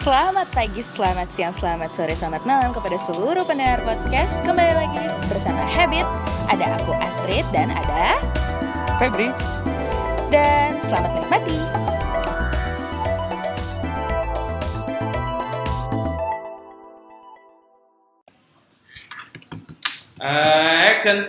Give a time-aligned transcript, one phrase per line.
[0.00, 4.32] Selamat pagi, selamat siang, selamat sore, selamat malam kepada seluruh pendengar podcast.
[4.48, 6.08] Kembali lagi bersama Habit.
[6.48, 8.16] Ada aku Astrid dan ada
[8.96, 9.28] Febri.
[10.32, 11.58] dan selamat menikmati.
[20.16, 21.28] Uh, action.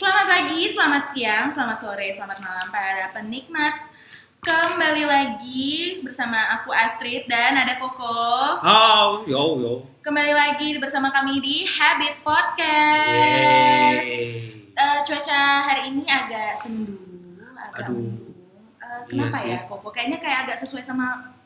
[0.00, 3.89] Selamat pagi, selamat siang, selamat sore, selamat malam para penikmat.
[4.40, 8.56] Kembali lagi bersama aku Astrid dan ada Koko.
[8.64, 9.74] Oh, yo yo.
[10.00, 14.08] Kembali lagi bersama kami di Habit Podcast.
[14.08, 14.72] Yeay.
[14.72, 16.96] Eh, cuaca hari ini agak sendu,
[17.52, 18.00] agak Aduh.
[18.00, 18.32] mendung.
[18.80, 19.92] Eh, kenapa Iya ya, Koko?
[19.92, 21.36] Kayaknya kayak agak sesuai sama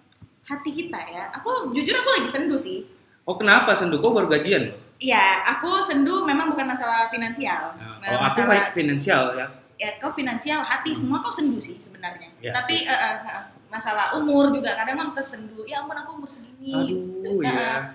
[0.46, 1.34] hati kita ya.
[1.34, 2.86] Aku jujur aku lagi sendu sih.
[3.26, 3.98] Oh kenapa sendu?
[3.98, 4.70] Kok baru gajian?
[5.02, 5.18] Iya,
[5.50, 7.74] aku sendu memang bukan masalah finansial.
[7.74, 9.46] Nah, Memang oh aku masalah- kayak finansial ya.
[9.74, 10.98] Ya kau finansial, hati Hmm.
[11.00, 12.30] semua kau sendu sih sebenarnya.
[12.38, 12.88] Ya, Tapi sih.
[12.88, 15.66] eh, eh, eh, masalah umur juga kadang kan kesendu.
[15.66, 16.70] Ya ampun aku umur segini.
[16.70, 17.50] Aduh eh.
[17.50, 17.90] ya.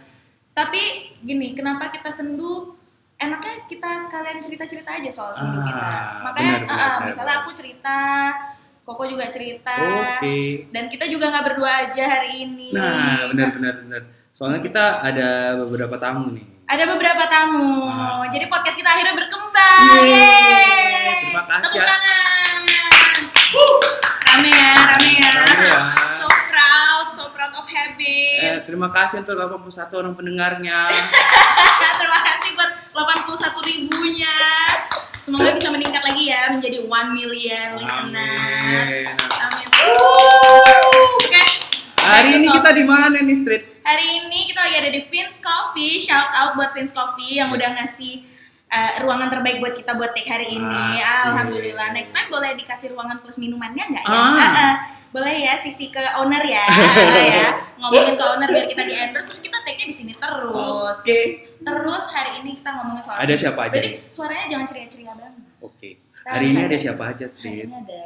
[0.52, 0.82] Tapi
[1.24, 2.76] gini, kenapa kita sendu?
[3.16, 5.90] Enaknya kita sekalian cerita-cerita aja soal sendu Ah, kita.
[6.24, 7.44] Makanya, benar, eh, eh, benar, misalnya benar.
[7.44, 7.98] aku cerita,
[8.82, 9.78] Koko juga cerita,
[10.18, 10.66] Oke.
[10.74, 12.74] dan kita juga nggak berdua aja hari ini.
[12.74, 14.02] Nah benar benar benar.
[14.34, 15.30] Soalnya kita ada
[15.62, 16.48] beberapa tamu nih.
[16.70, 18.30] Ada beberapa tamu, Ah.
[18.30, 20.06] jadi podcast kita akhirnya berkembang.
[20.06, 21.86] Yeay, terima kasih Tepuk ya.
[21.88, 22.62] tangan.
[23.50, 23.78] Wuh,
[24.24, 25.30] Rame ya, rame ya.
[25.34, 25.80] Rame ya.
[26.16, 28.38] So proud, so proud of habit.
[28.40, 30.94] Eh, terima kasih untuk 81 orang pendengarnya.
[32.00, 34.36] Terima kasih buat 81 ribunya.
[35.20, 38.86] Semoga bisa meningkat lagi ya menjadi 1 million listener.
[38.86, 39.06] Amin.
[39.10, 39.66] Amin.
[39.90, 40.79] Oke.
[42.20, 43.64] Hari ini kita di mana nih, Street?
[43.80, 46.04] Hari ini kita lagi ada di Vince Coffee.
[46.04, 48.28] Shout out buat Vince Coffee yang udah ngasih
[48.68, 50.68] uh, ruangan terbaik buat kita buat take hari ini.
[51.00, 51.32] Asik.
[51.32, 51.88] Alhamdulillah.
[51.96, 54.12] Next time boleh dikasih ruangan plus minumannya nggak ya?
[54.12, 54.36] Ah.
[54.36, 54.76] Ah, ah.
[55.10, 57.48] Boleh ya sisi ke owner ya, Ah, ya.
[57.82, 60.94] Ngomongin ke owner biar kita di endorse terus kita take-nya di sini terus.
[61.02, 61.50] Oke.
[61.58, 65.42] Terus hari ini kita ngomongin soal Ada siapa aja Berarti suaranya jangan ceria-ceria banget.
[65.66, 65.90] Oke.
[66.14, 67.66] Kita Hari ini ada- siapa aja, Hari Street?
[67.66, 68.02] ini ada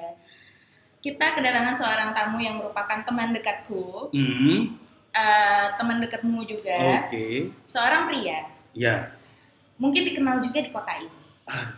[1.03, 4.79] kita kedatangan seorang tamu yang merupakan teman dekatku, Hmm.
[5.11, 7.51] eh, teman dekatmu juga, Oke.
[7.67, 8.47] seorang pria.
[8.71, 9.11] Ya.
[9.75, 11.11] Mungkin dikenal juga di kota ini.
[11.43, 11.75] Ah.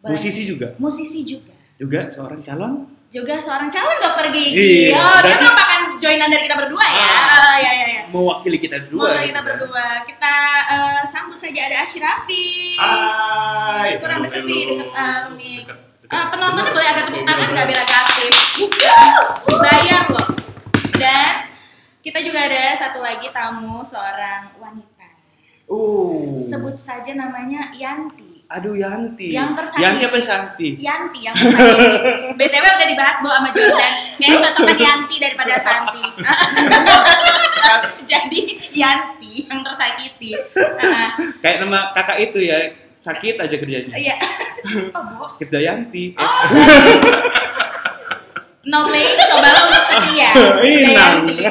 [0.00, 0.72] Musisi juga.
[0.78, 1.50] Musisi juga.
[1.76, 2.72] Juga seorang calon.
[3.10, 4.86] Juga seorang calon dokter gigi.
[4.86, 7.02] Iya, oh, dia berarti- merupakan joinan dari kita berdua ya.
[7.02, 7.26] Ah.
[7.26, 8.02] Ah, ya, ya, ya.
[8.08, 9.02] Mewakili kita berdua.
[9.02, 9.46] Moga gitu kita kan.
[9.50, 9.86] berdua.
[10.06, 10.34] Kita
[10.70, 12.78] eh, sambut saja ada Ashrafi.
[12.78, 13.98] Hai.
[13.98, 14.46] Kurang halo.
[14.46, 17.54] Pi, deket, Ah, penontonnya boleh agak tepuk tangan Bener.
[17.54, 18.32] nggak biar agak aktif?
[19.46, 20.26] Dibayar loh.
[20.98, 21.32] Dan
[22.02, 25.06] kita juga ada satu lagi tamu seorang wanita.
[25.70, 26.34] Uh.
[26.42, 28.42] Sebut saja namanya Yanti.
[28.50, 29.30] Aduh Yanti.
[29.30, 29.86] Yang tersakiti.
[29.86, 30.68] Yanti apa Santi?
[30.82, 32.34] Yanti yang tersakiti.
[32.34, 33.92] BTW udah dibahas Bu sama Jordan.
[34.18, 36.02] Kayaknya cocokan Yanti daripada Santi.
[38.10, 38.40] Jadi
[38.74, 40.30] Yanti yang tersakiti.
[40.82, 42.89] Ah, Kayak nama kakak itu ya.
[43.00, 43.92] Sakit aja kerjanya.
[43.92, 44.16] Iya.
[44.92, 45.24] Oh, Bu.
[45.40, 46.12] Kita Yanti.
[46.12, 46.44] Eh, Oh,
[48.62, 50.28] no play, cobalah untuk setia.
[50.60, 51.24] Inang.
[51.24, 51.48] Yanti.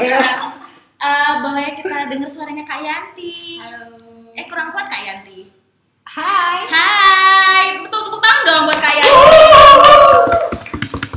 [0.99, 3.57] Eh, boleh kita dengar suaranya Kak Yanti.
[3.57, 3.97] Halo.
[4.31, 5.49] Eh kurang kuat Kak Yanti.
[6.05, 6.59] Hai.
[6.67, 9.41] Hai, betul tepuk tangan dong buat Kak Yanti.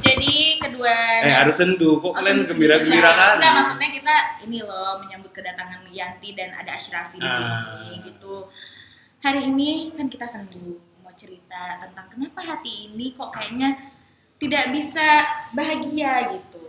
[0.02, 1.98] Jadi kedua eh harus sendu.
[1.98, 3.36] Kok Oh, kalian gembira-gembira sendu- kali?
[3.36, 8.00] Enggak, maksudnya kita ini loh menyambut kedatangan Yanti dan ada Ashrafi di sini Ah.
[8.00, 8.48] gitu.
[9.22, 13.78] Hari ini kan kita sendu mau cerita tentang kenapa hati ini kok kayaknya
[14.36, 15.06] tidak bisa
[15.50, 16.62] bahagia gitu.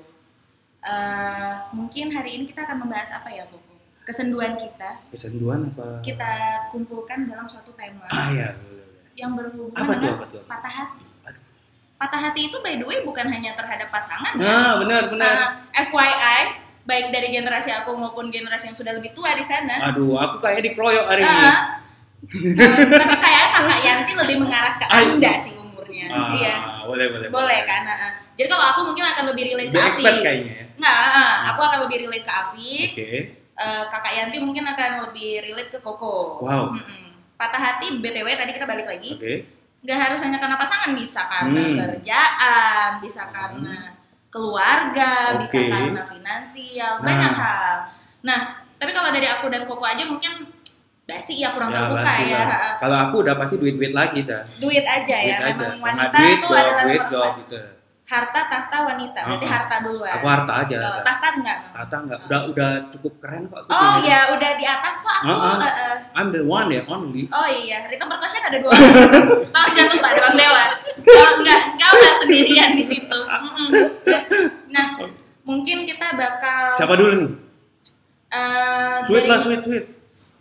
[0.79, 3.71] Eh, mungkin hari ini kita akan membahas apa ya, Koko?
[4.03, 6.03] Kesenduan kita Kesenduan apa?
[6.03, 6.31] kita
[6.67, 8.51] kumpulkan dalam suatu tema Ah ya.
[8.51, 9.15] boleh, boleh.
[9.15, 10.41] yang berhubungan Apa tuh, dengan apa tuh?
[10.43, 11.05] patah hati.
[11.23, 11.41] Aduh.
[11.95, 14.43] Patah hati itu by the way bukan hanya terhadap pasangan ya.
[14.43, 15.33] Nah, benar benar.
[15.33, 15.49] Nah,
[15.87, 16.39] FYI,
[16.83, 19.87] baik dari generasi aku maupun generasi yang sudah lebih tua di sana.
[19.89, 21.47] Aduh, aku kayak dikeroyok hari ini.
[22.23, 26.05] Nah, tapi kayak kakak Yanti lebih mengarah ke Ah, anda sih umurnya.
[26.07, 27.27] Ah, Iya, boleh boleh.
[27.29, 27.83] boleh kan?
[27.83, 28.11] Ah, ah.
[28.33, 29.87] Jadi kalau aku mungkin akan lebih relate ke Afi.
[30.01, 30.65] expert kayaknya ya.
[30.75, 31.33] Nggak, ah, ah.
[31.49, 32.71] aku akan lebih relate ke Afi.
[32.89, 33.09] Oke.
[33.53, 36.39] Eh, kakak Yanti mungkin akan lebih relate ke Koko.
[36.39, 36.71] Wow.
[36.71, 37.11] Mm-mm.
[37.35, 39.11] Patah hati BTW tadi kita balik lagi.
[39.13, 39.35] Oke.
[39.83, 41.75] nggak harus hanya karena pasangan bisa karena Hmm.
[41.75, 43.91] kerjaan bisa karena
[44.29, 45.67] keluarga bisa Oke.
[45.67, 47.03] karena finansial Nah.
[47.03, 47.75] banyak hal
[48.21, 48.39] nah
[48.73, 50.52] tapi kalau dari aku dan Koko aja mungkin
[51.13, 52.59] basi ya kurang terbuka pasti ya lah.
[52.77, 54.41] Kalau aku udah pasti duit-duit lagi dah.
[54.57, 55.53] duit aja Duit ya aja.
[55.55, 57.59] memang wanita duit itu job, adalah duit job gitu.
[58.03, 59.55] harta tahta wanita berarti Uh-uh.
[59.55, 60.75] harta duluan Aku harta aja.
[60.75, 61.01] Dah.
[61.01, 63.69] tahta enggak Tata enggak udah udah cukup keren kok aku.
[63.69, 63.97] oh tuh.
[64.03, 65.55] ya udah di atas kok aku Uh-uh.
[65.55, 65.95] eh, eh.
[66.13, 67.23] I'm the one ya only.
[67.29, 68.91] Oh iya, Rita Perkoshan ada dua orang.
[69.55, 70.63] Oh, jangan lupa ada Bang Dewa.
[70.99, 73.19] Oh, enggak, enggak nggak sendirian di situ.
[74.67, 74.85] Nah,
[75.43, 77.29] mungkin kita bakal Siapa dulu nih?
[78.29, 79.85] Eh, Sweet dari, lah, sweet, sweet.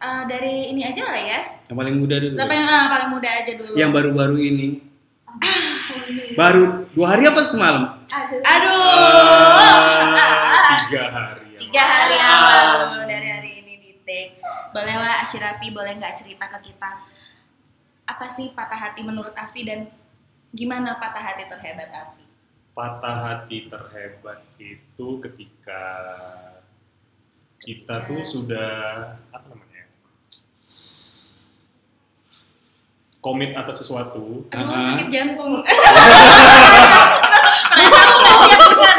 [0.02, 1.40] Eh, dari ini aja lah ya.
[1.70, 2.34] Yang paling muda dulu.
[2.34, 3.72] Tapi ah, paling muda aja dulu.
[3.78, 4.69] Yang baru-baru ini.
[6.34, 8.02] Baru dua hari apa semalam?
[8.12, 8.76] Aduh.
[9.56, 12.64] Ah, tiga hari yang Tiga hari yang Ah.
[12.84, 14.37] lalu dari hari ini di take.
[14.72, 16.90] Bolehlah Ashirafi boleh nggak cerita ke kita
[18.02, 19.88] apa sih patah hati menurut Afi dan
[20.50, 22.25] gimana patah hati terhebat Afi?
[22.72, 25.82] patah hati terhebat itu ketika
[27.56, 28.72] kita tuh sudah
[29.31, 29.71] apa namanya
[33.22, 34.98] komit atas sesuatu Aduh Ah.
[34.98, 35.62] sakit jantung.
[37.72, 38.98] Ternyata aku nggak siap dengar.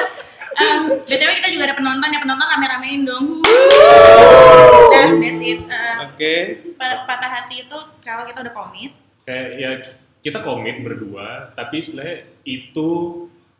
[0.53, 3.25] Em, BTW kita juga ada penonton ya penonton rame-ramein dong.
[3.41, 5.59] Nah, that's it.
[5.61, 6.33] Eh, Oke.
[6.73, 8.91] pa- patah hati itu kalau kita udah komit.
[9.23, 9.71] kayak ya
[10.19, 12.89] kita komit berdua tapi istilahnya itu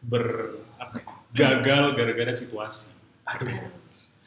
[0.02, 2.92] ber apa ya, gagal gara-gara situasi
[3.24, 3.48] Aduh.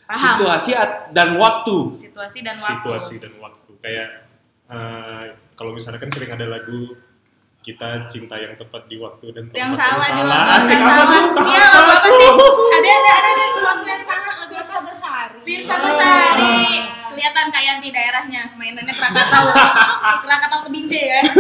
[0.06, 0.17] Paham.
[0.17, 0.71] Situasi
[1.12, 1.77] dan waktu.
[2.00, 2.71] Situasi dan waktu.
[2.73, 4.09] situasi dan waktu kayak
[4.67, 5.25] eh,
[5.56, 6.94] kalau misalnya kan sering ada lagu
[7.61, 10.79] kita cinta yang tepat di waktu dan yang tempat salah yang di salah waktu asik
[10.79, 12.31] yang apa tuh Iya, nggak apa-apa sih.
[12.76, 14.62] Ada ada ada ada waktu yang salah lagu apa?
[14.62, 15.38] Firsa Besari.
[15.43, 15.75] Firsa.
[15.82, 16.58] Besari.
[17.11, 19.44] Kelihatan kayak anti daerahnya, mainannya Krakatau.
[20.23, 21.20] Krakatau Tebinje ya.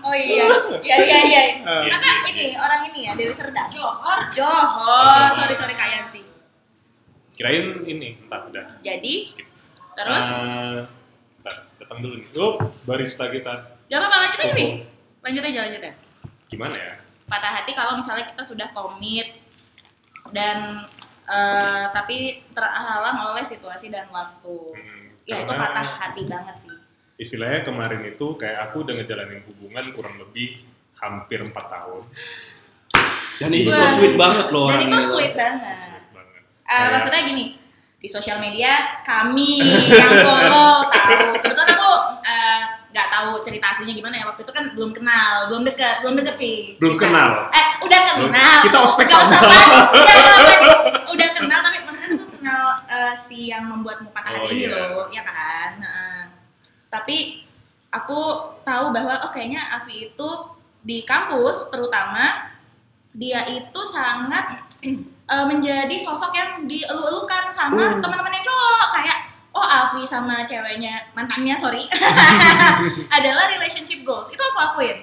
[0.00, 0.48] Oh iya.
[0.80, 1.40] Iya iya iya.
[1.62, 1.84] Ah.
[1.86, 3.68] Kakak ini orang ini ya dari Serdang.
[3.68, 4.32] Johor.
[4.32, 5.28] Johor.
[5.36, 6.24] Sorry sorry Kak Yanti.
[7.36, 9.48] kirain ini entah udah Jadi skip
[9.94, 10.88] terus bentar,
[11.90, 12.54] datang dulu nih oh
[12.86, 14.54] barista kita jangan apa lanjut aja, Oh.
[14.54, 14.66] Bi.
[15.20, 15.92] Lanjut aja lanjut ya.
[16.46, 16.94] gimana ya
[17.26, 19.42] patah hati kalau misalnya kita sudah komit
[20.30, 20.86] dan
[21.26, 22.16] eh, tapi
[22.48, 24.54] terhalang oleh situasi dan waktu.
[24.70, 26.74] Hmm, Ya itu patah hati banget sih.
[27.16, 30.62] istilahnya kemarin itu kayak aku udah ngejalanin hubungan kurang lebih
[30.96, 32.02] hampir 4 tahun
[33.36, 35.74] Dan itu so sweet banget loh Dan itu sweet banget.
[35.76, 37.44] Sweet banget Eh, Kayak- maksudnya gini,
[37.96, 38.72] di sosial media
[39.02, 39.60] kami
[39.92, 41.32] yang follow tahu.
[41.36, 41.90] Kebetulan aku
[42.22, 42.60] eh,
[42.90, 46.34] nggak tahu cerita aslinya gimana ya waktu itu kan belum kenal, belum deket, belum deket
[46.36, 46.54] Pi.
[46.76, 47.28] Belum Kita- kenal.
[47.50, 48.56] Eh udah kenal.
[48.60, 49.48] Kita ospek Nggak usah sama.
[49.48, 50.74] panik, apa-apa nih.
[51.08, 54.74] Udah kenal tapi maksudnya tuh kenal eh, si yang membuatmu patah hati Oh, ini iya.
[54.90, 55.68] loh, ya kan.
[55.78, 56.20] Nah,
[56.88, 57.46] tapi
[57.88, 58.20] aku
[58.60, 60.28] tahu bahwa oh kayaknya Avi itu
[60.80, 62.48] di kampus terutama
[63.12, 64.96] dia itu sangat eh,
[65.44, 68.00] menjadi sosok yang dielu-elukan sama Hmm.
[68.00, 69.18] teman-temannya cowok kayak
[69.52, 71.84] oh Avi sama ceweknya mantannya sorry
[73.16, 74.98] adalah relationship goals itu aku akuin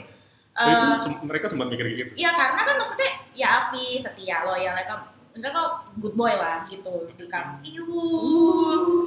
[0.55, 4.41] Oh, itu Eh, sem- mereka sempat mikir gitu ya karena kan maksudnya ya Avi setia
[4.41, 7.85] loyal ya kan maksudnya kok good boy lah gitu di kampus Iu.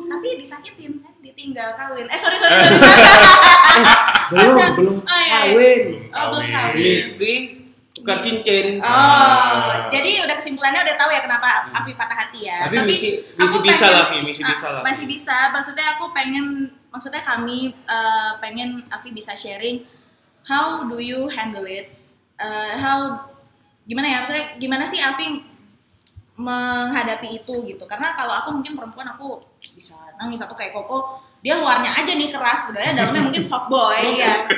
[0.07, 2.71] tapi disakitin kan ditinggal kawin eh sorry sorry, sorry.
[4.31, 5.39] Belum, Ada- belum Oh, iya, iya.
[5.51, 5.83] kawin.
[5.83, 7.03] belum Oh, belum kawin kawin.
[8.01, 8.67] Misi tukar cincin.
[8.77, 9.87] Oh, Ah.
[9.89, 12.65] jadi udah kesimpulannya udah tahu ya kenapa Avi patah hati ya.
[12.65, 14.83] Tapi misi- aku misi bisa pengen- lah, Vi, misi Ah, bisa lah.
[14.83, 15.37] Masih bisa.
[15.51, 16.47] Maksudnya aku pengen,
[16.89, 19.85] maksudnya kami eh, pengen Avi bisa sharing
[20.43, 21.93] how do you handle it,
[22.35, 23.29] Eh, how
[23.85, 24.17] gimana ya?
[24.19, 25.45] Maksudnya gimana sih Avi
[26.35, 27.85] menghadapi itu gitu?
[27.85, 32.29] Karena kalau aku mungkin perempuan aku bisa nangis atau kayak Koko, dia luarnya aja nih
[32.29, 34.49] keras, sebenarnya dalamnya mungkin soft boy ya.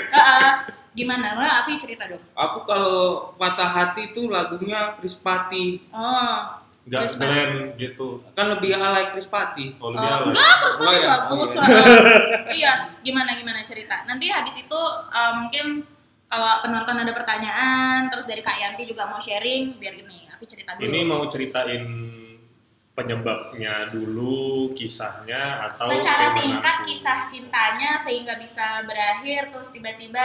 [0.93, 1.35] Gimana?
[1.35, 2.21] Nah, Avi cerita dong.
[2.33, 3.01] Aku kalau
[3.35, 5.81] patah hati tuh lagunya Krispati.
[5.91, 9.79] Oh, Terus, Glenn gitu Kan lebih alay Krispati.
[9.79, 10.27] oh lebih Oh, alay.
[10.29, 11.07] enggak, terus Oh, iya.
[11.09, 11.51] bagus.
[11.53, 11.63] Oh,
[12.59, 12.73] iya.
[13.01, 14.03] gimana gimana cerita.
[14.03, 15.87] Nanti habis itu uh, mungkin
[16.27, 20.75] kalau penonton ada pertanyaan, terus dari Kak Yanti juga mau sharing, biar gini, aku cerita
[20.75, 20.83] dulu.
[20.83, 21.85] ini mau ceritain
[22.93, 26.85] penyebabnya dulu kisahnya atau Secara singkat mana?
[26.85, 30.25] kisah cintanya sehingga bisa berakhir, terus tiba-tiba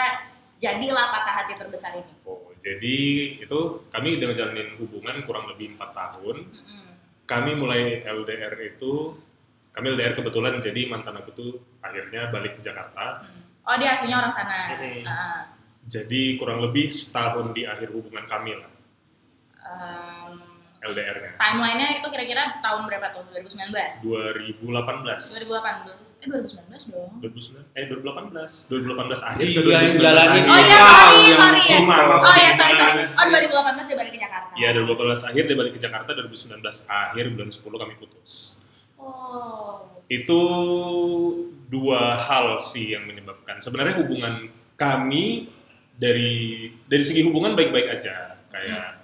[0.58, 2.14] jadilah patah hati terbesar ini.
[2.26, 2.98] Oh, jadi
[3.42, 3.60] itu
[3.94, 6.50] kami udah ngejalanin hubungan kurang lebih empat tahun.
[6.50, 6.90] Mm-mm.
[7.28, 9.14] Kami mulai LDR itu,
[9.76, 11.52] kami LDR kebetulan jadi mantan aku tuh
[11.84, 13.22] akhirnya balik ke Jakarta.
[13.28, 13.42] Mm.
[13.68, 14.60] Oh dia aslinya orang sana.
[14.80, 15.04] Mm-mm.
[15.06, 15.42] Ah,
[15.88, 18.68] Jadi kurang lebih setahun di akhir hubungan kami lah
[19.68, 20.32] um,
[20.84, 21.36] LDR-nya.
[21.42, 23.24] timelinenya itu kira-kira tahun berapa tuh?
[23.34, 24.04] 2019?
[24.04, 24.68] 2018.
[24.68, 26.07] 2018?
[26.18, 27.12] Eh 2019 dong.
[27.22, 30.44] 2019 eh 2018 2018 akhir ke Iya, 2019 yang jalanin.
[30.44, 30.50] akhir.
[30.50, 31.70] Oh iya, sorry, yang sorry ya.
[31.70, 33.04] cuma- Oh iya, sorry, sorry.
[33.08, 34.52] Oh 2018 dia balik ke Jakarta.
[34.54, 38.32] Iya 2018 akhir dia balik ke Jakarta 2019 akhir bulan 10 kami putus.
[38.98, 39.86] Oh.
[40.08, 40.40] Itu
[41.68, 43.60] dua hal sih yang menyebabkan.
[43.60, 45.52] Sebenarnya hubungan kami
[45.94, 46.34] dari
[46.86, 48.40] dari segi hubungan baik-baik aja.
[48.48, 49.04] Kayak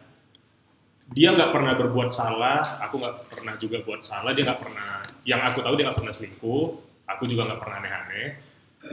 [1.11, 4.31] dia nggak pernah berbuat salah, aku nggak pernah juga buat salah.
[4.31, 4.89] Dia nggak pernah,
[5.23, 6.63] yang aku tahu dia nggak pernah selingkuh.
[7.07, 8.27] Aku juga nggak pernah aneh-aneh.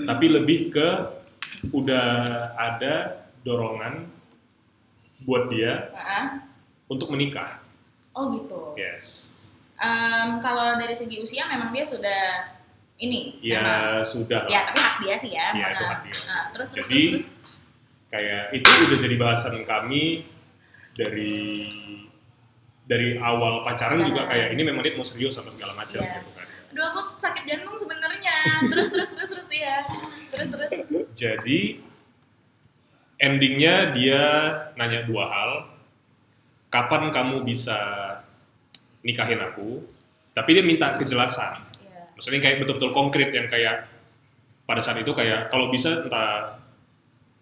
[0.03, 0.89] Tapi lebih ke
[1.69, 2.07] udah
[2.55, 2.95] ada
[3.41, 4.07] dorongan
[5.21, 6.25] buat dia Heeh.
[6.87, 7.61] untuk menikah.
[8.13, 8.75] Oh gitu.
[8.75, 9.37] Yes.
[9.77, 12.53] Em, kalau dari segi usia memang dia sudah
[12.97, 13.65] ini memang
[13.97, 14.45] Ya sudah.
[14.47, 16.17] ya tapi hak dia sih ya, Ya, mana- itu hak dia.
[16.23, 17.27] Nah, terus Jadi terus, terus.
[18.11, 20.29] kayak itu udah jadi bahasan kami
[20.93, 21.33] dari
[22.85, 24.31] dari awal pacaran juga Pacaran.
[24.31, 26.21] kayak ini memang dia mau serius sama segala macam Iya.
[26.21, 26.47] gitu kan.
[26.71, 27.70] aduh aku sakit jantung
[28.71, 29.77] terus terus terus terus ya
[30.31, 30.71] terus terus
[31.17, 31.61] Jadi
[33.21, 34.23] endingnya dia
[34.75, 35.53] nanya dua hal.
[36.71, 37.77] Kapan kamu bisa
[39.03, 39.83] nikahin aku?
[40.33, 41.67] Tapi dia minta kejelasan.
[41.83, 43.91] ya Maksudnya kayak betul-betul konkret yang kayak
[44.71, 46.63] pada saat itu kayak kalau bisa entah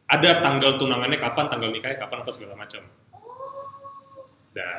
[0.09, 2.81] ada tanggal tunangannya kapan, tanggal nikahnya kapan apa segala macam.
[4.57, 4.77] Nah,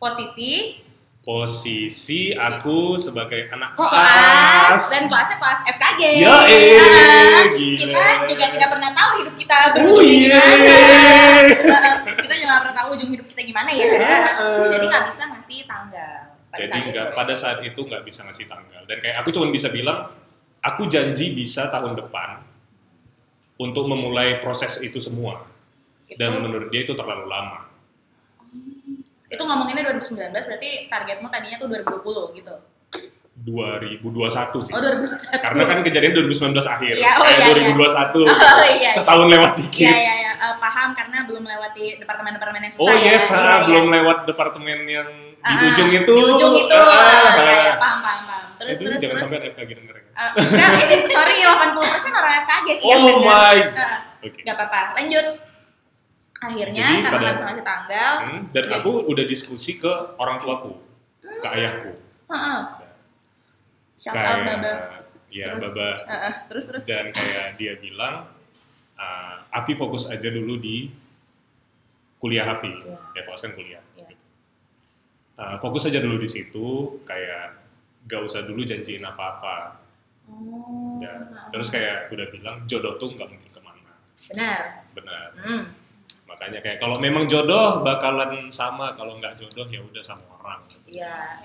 [0.00, 0.80] posisi
[1.22, 4.90] posisi aku sebagai anak kelas.
[4.90, 7.78] dan kelasnya kelas FKG Yo, eh, Ah, gila.
[7.78, 10.34] kita juga tidak pernah tahu hidup kita Oh, berujung iya.
[10.34, 10.74] gimana.
[12.18, 13.86] Kita juga nggak pernah tahu ujung hidup kita gimana ya.
[14.68, 16.18] Jadi nggak bisa ngasih tanggal
[16.52, 18.82] pada Jadi nggak pada saat itu nggak bisa ngasih tanggal.
[18.84, 20.10] Dan kayak aku cuma bisa bilang
[20.58, 22.42] aku janji bisa tahun depan
[23.56, 25.46] untuk memulai proses itu semua.
[26.18, 27.70] Dan menurut dia itu terlalu lama.
[29.32, 32.54] Itu ngomonginnya 2019 berarti targetmu tadinya tuh 2020 gitu
[33.42, 34.70] 2021 sih.
[34.70, 37.72] oh 2021 Karena kan kejadian 2019 akhir, Iya, oh kayak iya, iya.
[37.72, 39.82] 2021 Oh, iya, setahun lewat dikit.
[39.82, 43.14] Iya iya iya Eh, paham karena belum melewati departemen-departemen yang susah Oh ya.
[43.14, 43.58] yes, Iya, ah, iya.
[43.64, 46.12] belum lewat departemen yang di Ah, ujung itu.
[46.12, 46.74] Di ujung itu.
[46.74, 47.30] Ah, Ah, ah.
[47.40, 48.44] iya, iya, paham paham paham.
[48.52, 49.22] Terus itu terus jangan terus.
[49.22, 50.04] sampai FKG denger ya.
[50.12, 53.56] Eh, enggak, ini sorry 80% orang FKG sih Oh my.
[53.70, 53.98] Heeh.
[54.20, 54.38] Oke.
[54.42, 55.26] Gak apa-apa, lanjut.
[56.42, 58.12] Akhirnya Jadi karena pada- nggak bisa ngasih tanggal.
[58.20, 60.74] Hmm, dan dia- aku udah diskusi ke orang tuaku,
[61.22, 61.92] ke ayahku.
[63.96, 64.72] Shout out kayak Baba.
[65.30, 65.62] ya Terus?
[65.64, 66.82] baba Heeh, terus terus.
[66.82, 68.26] dan kayak dia bilang
[68.94, 70.90] ah, Afi fokus aja dulu di
[72.18, 72.98] kuliah Afi Iya.
[73.14, 74.04] ya kan kuliah Iya.
[74.04, 74.24] gitu.
[75.34, 76.66] Ah, fokus aja dulu di situ
[77.02, 77.62] kayak
[78.04, 79.78] gak usah dulu janjiin apa-apa
[80.24, 80.98] Oh.
[80.98, 81.18] ya
[81.48, 83.92] terus kayak udah bilang jodoh tuh nggak mungkin ke mana
[84.28, 84.60] benar.
[84.92, 85.62] benar Hmm.
[86.32, 91.40] Makanya kayak kalau memang jodoh bakalan sama kalau nggak jodoh ya udah sama orang Iya.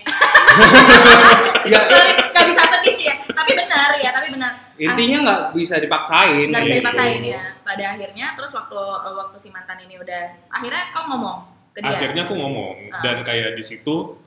[1.65, 3.15] Ya, Sorry, nggak bisa sedih ya.
[3.25, 4.51] Tapi benar ya, tapi benar.
[4.77, 6.47] intinya nggak bisa dipaksain.
[6.47, 6.83] nggak bisa Gitu.
[6.83, 7.41] dipaksain ya.
[7.61, 8.75] Pada akhirnya, terus waktu
[9.09, 11.37] waktu si mantan ini udah, akhirnya kamu ngomong
[11.71, 11.89] ke dia.
[11.89, 13.01] akhirnya aku ngomong Ah.
[13.01, 14.19] dan kayak di situ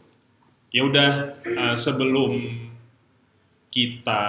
[0.71, 1.11] ya udah
[1.43, 2.33] uh, sebelum
[3.69, 4.23] kita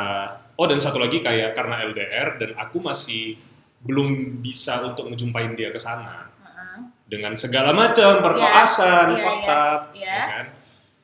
[0.54, 3.38] oh dan satu lagi kayak karena LDR dan aku masih
[3.82, 6.80] belum bisa untuk ngejumpain dia ke sana Heeh.
[7.10, 9.62] dengan segala macam perkoasan, Iya, iya, fakta,
[9.98, 10.06] iya.
[10.14, 10.46] ya kan?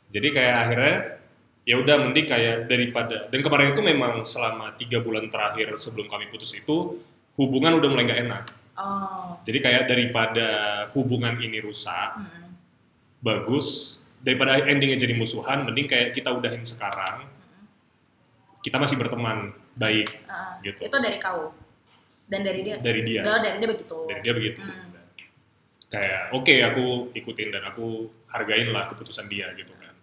[0.07, 0.95] Jadi kayak akhirnya
[1.67, 6.31] ya udah mending kayak daripada dan kemarin itu memang selama tiga bulan terakhir sebelum kami
[6.31, 7.01] putus itu
[7.35, 8.43] hubungan udah mulai nggak enak.
[8.77, 9.35] Oh.
[9.43, 10.47] Jadi kayak daripada
[10.93, 12.53] hubungan ini rusak, Mm-mm.
[13.25, 17.25] bagus daripada endingnya jadi musuhan mending kayak kita udahin sekarang
[18.65, 20.53] kita masih berteman baik Heeh.
[20.71, 20.79] Gitu.
[20.89, 21.53] Itu dari kau
[22.27, 22.75] dan dari dia.
[22.77, 23.97] dari dia Oh, dari dia begitu.
[24.05, 24.91] dari dia begitu Hmm.
[25.87, 27.85] kayak oke aku ikutin dan aku
[28.27, 29.95] hargain lah keputusan dia gitu kan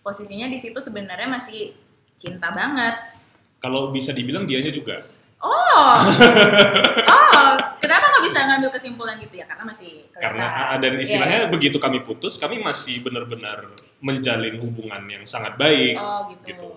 [0.00, 1.72] Posisinya di situ sebenarnya masih
[2.14, 2.94] cinta banget.
[3.58, 5.00] kalau bisa dibilang dianya juga
[5.40, 5.96] Oh.
[7.08, 9.48] oh, kenapa nggak bisa ngambil kesimpulan gitu ya?
[9.48, 10.20] Karena masih kelihatan.
[10.20, 11.48] karena ah, dan istilahnya Iya.
[11.48, 16.44] begitu kami putus kami masih benar-benar menjalin hubungan yang sangat baik Oh, gitu.
[16.46, 16.68] gitu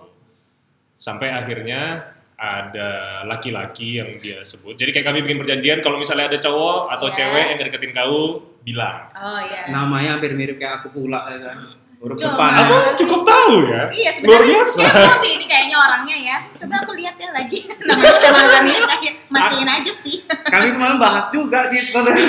[0.96, 2.90] sampai akhirnya ada
[3.24, 7.14] laki-laki yang dia sebut jadi kayak kami bikin perjanjian kalau misalnya ada cowok atau Iya.
[7.14, 8.18] cewek yang deketin kau
[8.60, 9.70] bilang Oh iya.
[9.70, 11.58] Namanya hampir mirip kayak aku pula ya kan.
[12.02, 12.52] Huruf depan.
[12.52, 16.36] aku cukup tahu ya Iya luar sebenarnya biasa kepo sih ini kayaknya orangnya ya.
[16.58, 17.58] Coba aku lihat ya lagi.
[17.88, 20.16] Namanya udah mirip kayak mastiin aja sih.
[20.26, 22.28] Kami semalam bahas juga sih sebenarnya.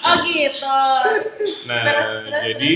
[0.00, 0.80] Oh gitu.
[1.68, 2.72] nah Terus, terus, jadi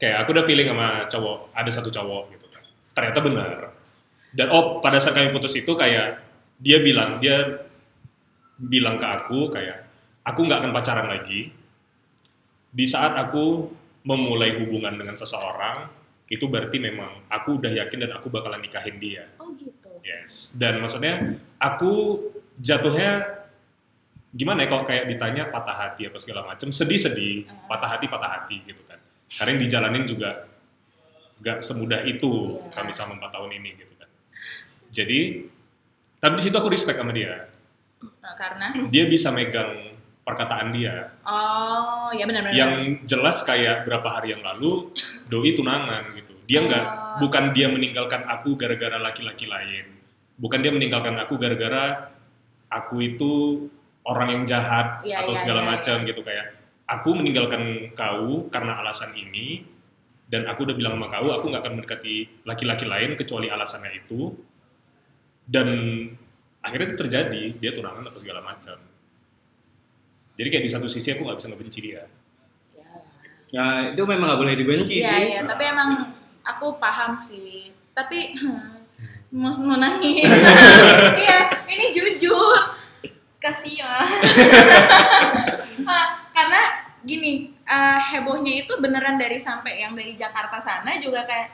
[0.00, 3.73] kayak aku udah feeling sama cowok ada satu cowok gitu kan ternyata benar
[4.34, 6.18] dan oh pada saat kami putus itu kayak
[6.58, 7.64] dia bilang dia
[8.58, 9.86] bilang ke aku kayak
[10.22, 11.50] aku nggak akan pacaran lagi
[12.74, 13.70] di saat aku
[14.02, 15.86] memulai hubungan dengan seseorang
[16.26, 19.90] itu berarti memang aku udah yakin dan aku bakalan nikahin dia Oh gitu.
[20.02, 22.18] yes dan maksudnya aku
[22.58, 23.44] jatuhnya
[24.34, 27.70] gimana ya kalau kayak ditanya patah hati apa segala macam sedih-sedih Ah.
[27.70, 28.98] patah hati patah hati gitu kan
[29.38, 30.50] karena yang dijalanin juga
[31.38, 32.70] nggak semudah itu Iya.
[32.72, 33.93] kami sama empat tahun ini gitu
[34.94, 35.50] jadi
[36.22, 37.50] tapi di situ aku respect sama dia.
[38.00, 38.72] Nah, karena?
[38.88, 39.92] Dia bisa megang
[40.24, 41.12] perkataan dia.
[41.28, 42.56] Oh ya benar-benar.
[42.56, 44.88] yang jelas kayak berapa hari yang lalu
[45.28, 46.32] doi tunangan gitu.
[46.48, 46.84] Dia nggak
[47.14, 47.28] Oh.
[47.28, 49.86] bukan dia meninggalkan aku gara-gara laki-laki lain.
[50.40, 52.10] Bukan dia meninggalkan aku gara-gara
[52.72, 53.32] aku itu
[54.08, 56.20] orang yang jahat Iya, atau iya, segala iya, macam gitu.
[56.24, 56.56] Kayak
[56.88, 59.62] aku meninggalkan kau karena alasan ini
[60.26, 62.16] dan aku udah bilang sama kau aku nggak akan mendekati
[62.48, 64.32] laki-laki lain kecuali alasannya itu
[65.48, 65.68] dan
[66.60, 68.78] akhirnya itu terjadi dia tunangan atau segala macam
[70.34, 72.04] jadi kayak di satu sisi aku nggak bisa ngebenci dia
[73.54, 75.24] Ya itu memang nggak boleh dibenci Iya, sih.
[75.30, 76.10] iya, tapi emang
[76.42, 77.70] aku paham sih.
[77.94, 78.34] Tapi
[79.30, 80.26] mau, mau nangis.
[81.22, 81.38] Iya,
[81.70, 82.58] ini jujur.
[83.38, 84.10] Kasihan.
[85.84, 86.62] Ah, karena
[87.04, 91.52] gini, eh, hebohnya itu beneran dari sampai yang dari Jakarta sana juga kayak,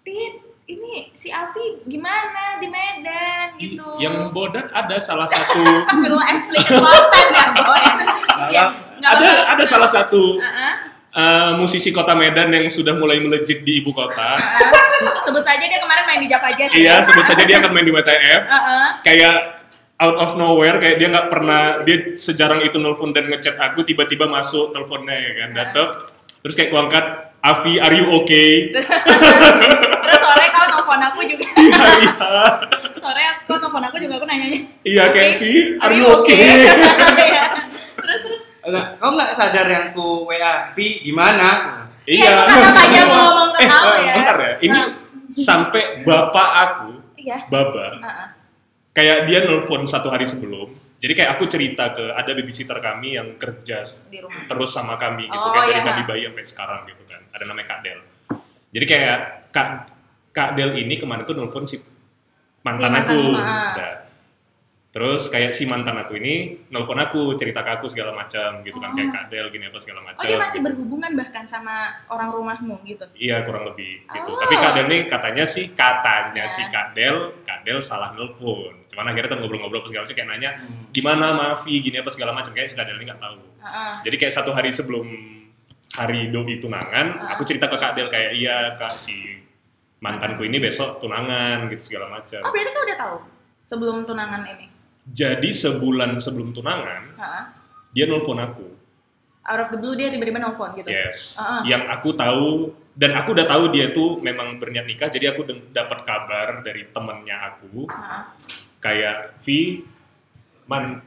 [0.00, 4.00] Tit, ini si Afi gimana di Medan gitu.
[4.00, 7.84] yang bodat ada salah satu Astagfirullah, actually kelotan ya, boy.
[8.96, 9.52] Nggak ada apa-apa.
[9.52, 10.40] ada salah satu
[11.12, 14.40] uh, musisi kota Medan yang sudah mulai melejit di ibu kota
[14.94, 16.70] Uh, sebut saja dia kemarin main di Java Jazz.
[16.70, 18.88] iya sebut saja dia akan main di WTF Uh-uh.
[19.02, 19.58] kayak
[19.98, 24.30] out of nowhere kayak dia nggak pernah dia sejarang itu nelfon dan ngechat aku tiba-tiba
[24.30, 25.88] masuk teleponnya ya kan datang
[26.40, 27.04] terus kayak kuangkat
[27.44, 28.72] Avi are you okay
[30.04, 31.46] Terus sore kau nelfon aku juga.
[31.54, 32.12] iya iya
[32.94, 34.60] sore kau nelfon aku juga aku nanyanya.
[34.82, 36.40] iya "Oke, kayak Vi are you okay
[37.20, 37.44] Iya.
[37.94, 38.40] terus terus.
[38.62, 41.48] Enggak, kau nggak sadar yang ku WA, Vi gimana?
[42.04, 44.14] Iya, itu kata-katanya mau ngomong ke eh kau eh, ya.
[44.14, 44.88] bentar ya ini Nah.
[45.34, 47.38] sampai bapak aku Iya.
[47.46, 48.28] Baba Uh-uh.
[48.92, 50.68] kayak dia nelfon satu hari sebelum
[51.04, 54.48] jadi kayak aku cerita ke ada babysitter kami yang kerja Di rumah.
[54.48, 55.84] terus sama kami gitu Oh, kan dari iya.
[55.84, 58.00] kami bayi sampai sekarang gitu kan ada namanya Kak Del
[58.72, 59.18] jadi kayak
[59.52, 59.68] Kak
[60.32, 61.76] Kak Del ini kemarin tuh nelfon si
[62.64, 63.20] mantan, Si mantan, aku.
[63.30, 63.94] Nah,
[64.94, 66.34] terus kayak si mantan aku ini
[66.70, 68.94] nelfon aku cerita ke aku segala macam gitu kan Oh.
[68.94, 71.74] kayak Kak Del gini apa segala macam Oh dia masih berhubungan bahkan sama
[72.06, 73.02] orang rumahmu gitu.
[73.12, 74.30] Iya kurang lebih gitu.
[74.30, 74.38] Oh.
[74.38, 76.48] Tapi Kak Del nih katanya sih katanya Ya.
[76.48, 78.86] si Kak Del, Kak Del salah nelfon.
[78.86, 80.86] Cuman akhirnya tuh ngobrol-ngobrol apa segala macam kayak nanya Hmm.
[80.90, 83.38] gimana Mafi gini apa segala macam kayak si Kak Del ini nggak tahu.
[83.60, 83.94] Uh-uh.
[84.00, 85.06] Jadi kayak satu hari sebelum
[85.90, 87.34] hari doi tunangan, Ah.
[87.34, 89.42] aku cerita ke Kak Del kayak iya Kak si
[89.98, 92.38] mantanku ini besok tunangan gitu segala macam.
[92.42, 93.16] Oh berarti kau udah tahu
[93.64, 94.66] sebelum tunangan ini.
[95.04, 97.44] Jadi sebulan sebelum tunangan Uh-uh.
[97.92, 98.66] dia nelfon aku.
[99.44, 100.88] Out of the blue dia tiba-tiba nelfon gitu.
[100.88, 101.36] Yes.
[101.36, 101.60] Ah.
[101.62, 102.48] Yang aku tahu
[102.94, 107.36] dan aku udah tahu dia tuh memang berniat nikah jadi aku dapat kabar dari temennya
[107.52, 108.22] aku Uh-uh.
[108.78, 109.82] kayak Vi
[110.64, 111.02] man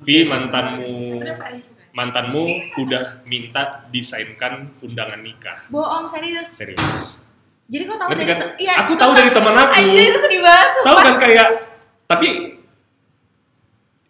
[0.00, 1.24] Vi mantanmu
[1.90, 2.44] mantanmu
[2.76, 6.52] udah minta desainkan undangan nikah Bohong serius.
[6.52, 7.02] serius
[7.64, 8.38] Jadi kau tahu Ngerti dari kan?
[8.60, 9.72] iya, Aku tahu dari teman aku.
[9.72, 10.68] Anjir itu sedih banget.
[10.84, 11.48] tahu kan kayak
[12.04, 12.28] tapi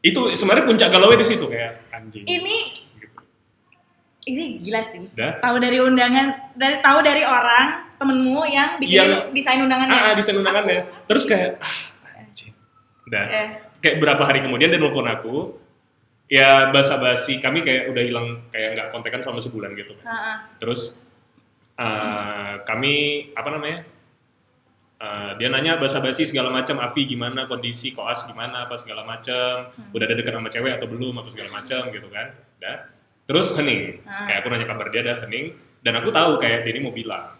[0.00, 2.56] itu sebenarnya puncak galau di situ kayak anjing Ini
[2.98, 3.20] gitu.
[4.26, 5.00] ini gila sih.
[5.12, 5.40] Dah.
[5.40, 9.94] Tahu dari undangan dari tahu dari orang temenmu yang bikin Yang- desain undangannya.
[9.94, 11.78] ah, ah desain undangannya terus kayak ah
[12.18, 12.52] anjing
[13.06, 15.56] udah Eh, kayak berapa hari kemudian dia nelfon aku
[16.26, 20.36] ya basa-basi kami kayak udah hilang kayak nggak kontekan selama sebulan gitu kan ah.
[20.58, 20.98] terus
[21.74, 22.94] eh, kami
[23.32, 23.78] apa namanya
[24.94, 29.90] Eh, dia nanya basa-basi segala macam Avi gimana kondisi koas gimana apa segala macam Hmm.
[29.90, 32.88] udah ada dekat sama cewek atau belum apa segala macam gitu kan dah
[33.24, 34.24] terus hening Hmm.
[34.24, 35.50] kayak aku nanya kabar dia dah hening
[35.82, 37.36] dan aku tahu kayak dia ini mau bilang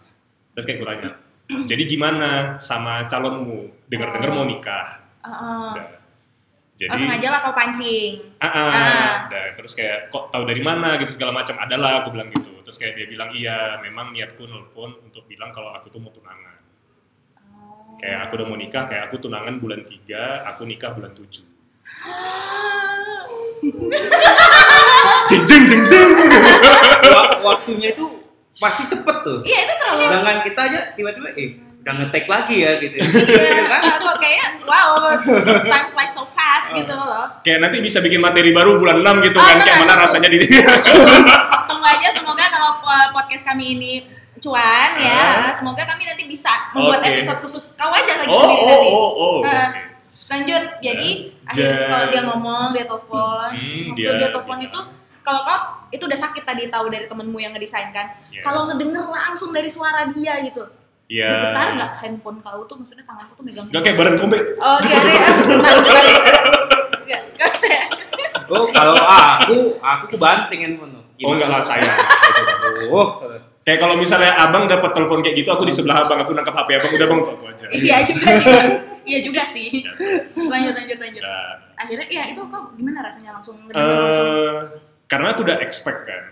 [0.51, 1.09] terus kayak aku tanya
[1.71, 5.71] jadi gimana sama calonmu dengar-dengar mau nikah Ah, ah.
[5.73, 5.87] Dah.
[6.75, 8.11] jadi Langsung aja lah kau pancing.
[8.35, 9.13] ah, ah, Ah.
[9.25, 9.45] dah.
[9.55, 12.93] terus kayak kok tahu dari mana gitu segala macam adalah aku bilang gitu terus kayak
[12.93, 16.54] dia bilang iya memang niatku nelfon untuk bilang kalau aku tuh mau tunangan Oh.
[17.97, 21.25] Kayak aku udah mau nikah kayak aku tunangan bulan 3 aku nikah bulan 7
[25.25, 26.09] jing jing jing jing
[27.09, 28.05] Wak- Waktunya itu
[28.55, 29.39] pasti cepet tuh.
[29.43, 29.99] Iya itu terlalu.
[30.01, 31.49] Sedangkan kita aja tiba-tiba eh
[31.85, 32.97] udah ngetek lagi ya gitu.
[32.97, 33.79] Iya, kan?
[34.01, 34.97] kok kayaknya wow,
[35.61, 37.29] time flies so fast gitu loh.
[37.45, 40.41] kayak nanti bisa bikin materi baru bulan 6 gitu Oh, kan kayak mana rasanya di
[41.69, 42.81] Tunggu aja semoga kalau
[43.13, 43.91] podcast kami ini
[44.37, 47.07] cuan ya, semoga kami nanti bisa membuat Oke.
[47.13, 48.87] episode khusus kau aja lagi oh sendiri oh nanti.
[48.87, 49.69] oh oh oke Ah.
[50.25, 54.65] Lanjut, jadi Ja- akhirnya kalau dia ngomong, dia telepon, Hmm, waktu dia- dia telepon dia-
[54.65, 54.79] itu
[55.21, 58.09] kalau kau itu udah sakit tadi tahu dari temenmu yang ngedesain kan.
[58.27, 58.41] Yes.
[58.41, 60.63] Kalau ngedenger langsung dari suara dia gitu.
[61.05, 63.65] ya Getar nggak handphone kau tuh maksudnya tanganku tuh megang.
[63.69, 65.05] Gak kayak bareng komik Oh, getar.
[67.05, 67.83] Nggak, nggak kayak.
[68.47, 71.03] Oh kalau aku, aku kebanting handphone tuh.
[71.19, 71.93] oh enggak lah saya
[72.91, 73.07] Oh,
[73.65, 76.69] kayak kalau misalnya abang dapat telepon kayak gitu aku di sebelah abang aku nangkap hp
[76.71, 78.61] abang udah bang tuh aku aja Iya juga juga.
[79.05, 79.69] Iya juga sih.
[80.35, 81.21] Lanjut lanjut lanjut.
[81.21, 84.25] Nah, Akhirnya ya itu kok gimana rasanya langsung ngedenger langsung.
[84.25, 84.57] eh
[85.05, 86.23] karena aku udah expect kan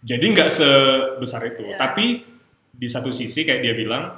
[0.00, 1.76] jadi nggak sebesar itu Iya.
[1.76, 2.22] tapi
[2.70, 4.14] di satu sisi kayak dia bilang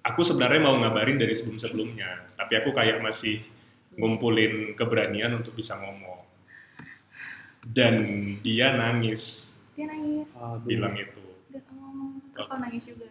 [0.00, 3.40] aku sebenarnya mau ngabarin dari sebelum sebelumnya tapi aku kayak masih
[3.94, 6.20] ngumpulin keberanian untuk bisa ngomong
[7.66, 7.94] dan
[8.40, 10.28] dia nangis Dia nangis.
[10.62, 11.23] Bilang itu.
[12.34, 13.08] Terus kau nangis juga.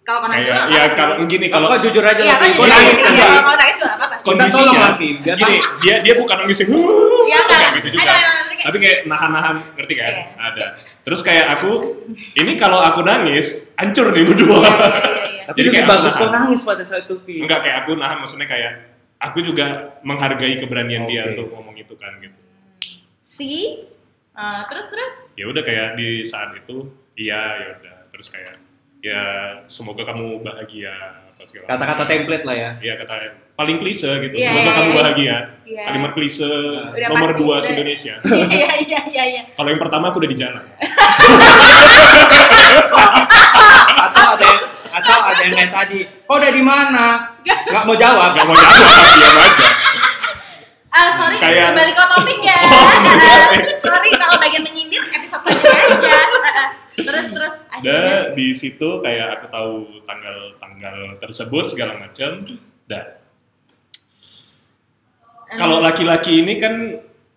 [0.00, 2.36] Kalau kau nangis kayak juga ya apa-apa kalau gini Kalau kalau jujur aja Iya, lah,
[2.36, 3.20] kan jadi Gua nangis iya, nanti.
[3.20, 4.88] kalau kau nangis juga apa apa sih Kita tolong kondisinya
[5.34, 6.70] gini dia dia bukan nangis yang
[7.26, 7.58] Iya kan?
[7.58, 8.12] kayak gitu juga.
[8.56, 10.10] tapi kayak nahan-nahan ngerti kan?
[10.10, 10.24] Iya.
[10.40, 10.66] ada.
[11.02, 11.70] Terus kayak aku
[12.34, 14.58] ini kalau aku nangis hancur nih berdua.
[14.58, 15.42] Iya, iya, iya.
[15.46, 18.72] Tapi Jadi kayak bagus kau nangis pada saat itu, enggak kayak aku nahan maksudnya kayak
[19.18, 19.66] aku juga
[20.02, 21.30] menghargai keberanian dia Oke.
[21.38, 22.38] untuk ngomong itu kan gitu.
[23.22, 23.50] Si
[24.34, 25.12] eh, terus terus?
[25.34, 28.56] Ya udah kayak di saat itu iya ya udah terus kayak
[29.04, 29.20] ya
[29.68, 32.70] semoga kamu bahagia Kata-kata template lah ya.
[32.80, 33.14] Iya kata
[33.54, 34.34] paling klise gitu.
[34.34, 34.96] Iya, Semoga iya, kamu iya.
[34.98, 35.36] bahagia.
[35.62, 35.84] Iya.
[35.86, 37.62] Kalimat klise Udah nomor pasti, dua udah.
[37.62, 38.14] se Indonesia.
[38.56, 40.64] iya iya iya iya Kalau yang pertama aku udah di jalan.
[44.00, 45.98] Atau ada yang atau ada yang kayak tadi.
[46.24, 47.06] Kau udah di mana?
[47.44, 48.30] Gak mau jawab.
[48.32, 48.80] Gak mau jawab,
[49.20, 49.68] diam aja.
[50.88, 53.12] ah sorry Kayak- kembali ke topik ya Oh, iya.
[53.12, 53.48] Ah,
[53.84, 56.68] sorry kalau bagian menyindir episode selanjutnya aja ah.
[56.96, 57.92] Terus terus akhirnya
[58.26, 62.44] Dan di situ kayak aku tahu tanggal-tanggal tersebut segala macam.
[62.84, 63.06] Dan
[65.56, 66.74] kalau laki-laki ini kan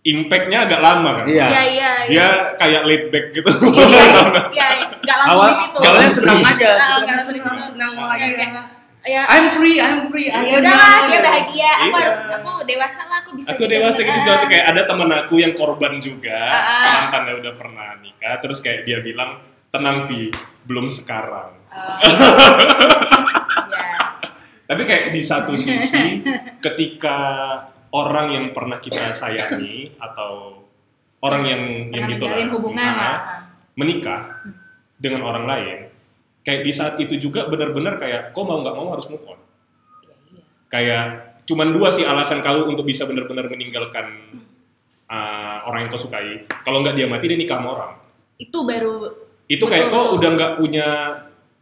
[0.02, 1.26] impactnya agak lama kan.
[1.28, 1.45] Iya.
[1.45, 3.52] iya iya iya Dia kayak laid back gitu.
[3.52, 4.00] iya
[4.56, 6.19] iya iya nggak langsung Awal di situ awalnya Langsung.
[6.19, 6.69] senang aja.
[6.69, 7.69] Ah, Gitu nggak kan, langsung di senang situ.
[7.69, 8.17] senang oke.
[8.17, 8.50] ya.
[9.06, 10.28] ya I'm free, I'm free.
[10.28, 12.00] ya udah lah dia bahagia aku Iya.
[12.00, 15.54] harus aku dewasa lah aku bisa Aku dewasa gitu segala kayak ada teman aku yang
[15.54, 16.86] korban juga, Ah, ah.
[16.86, 19.39] mantannya udah pernah nikah, terus kayak dia bilang
[19.70, 20.34] tenang Vi,
[20.66, 21.54] belum sekarang.
[21.70, 21.98] Oh.
[23.74, 23.98] ya
[24.70, 26.22] Tapi kayak di satu sisi,
[26.66, 27.18] ketika
[27.90, 30.62] orang yang pernah kita sayangi atau
[31.26, 33.18] orang yang yang pernah gitu menjalin lah, hubungan nah,
[33.74, 34.22] menikah
[35.02, 35.78] dengan orang lain,
[36.46, 39.40] kayak di saat itu juga benar-benar kayak kau mau nggak mau harus move on.
[40.06, 40.42] Iya, iya.
[40.70, 41.04] Kayak
[41.50, 44.38] cuman dua sih alasan kau untuk bisa benar-benar meninggalkan
[45.10, 46.46] uh, orang yang kau sukai.
[46.62, 47.94] Kalau nggak dia mati dia nikah sama orang.
[48.40, 50.16] itu baru Itu Betul, kayak kau betul.
[50.16, 50.88] udah nggak punya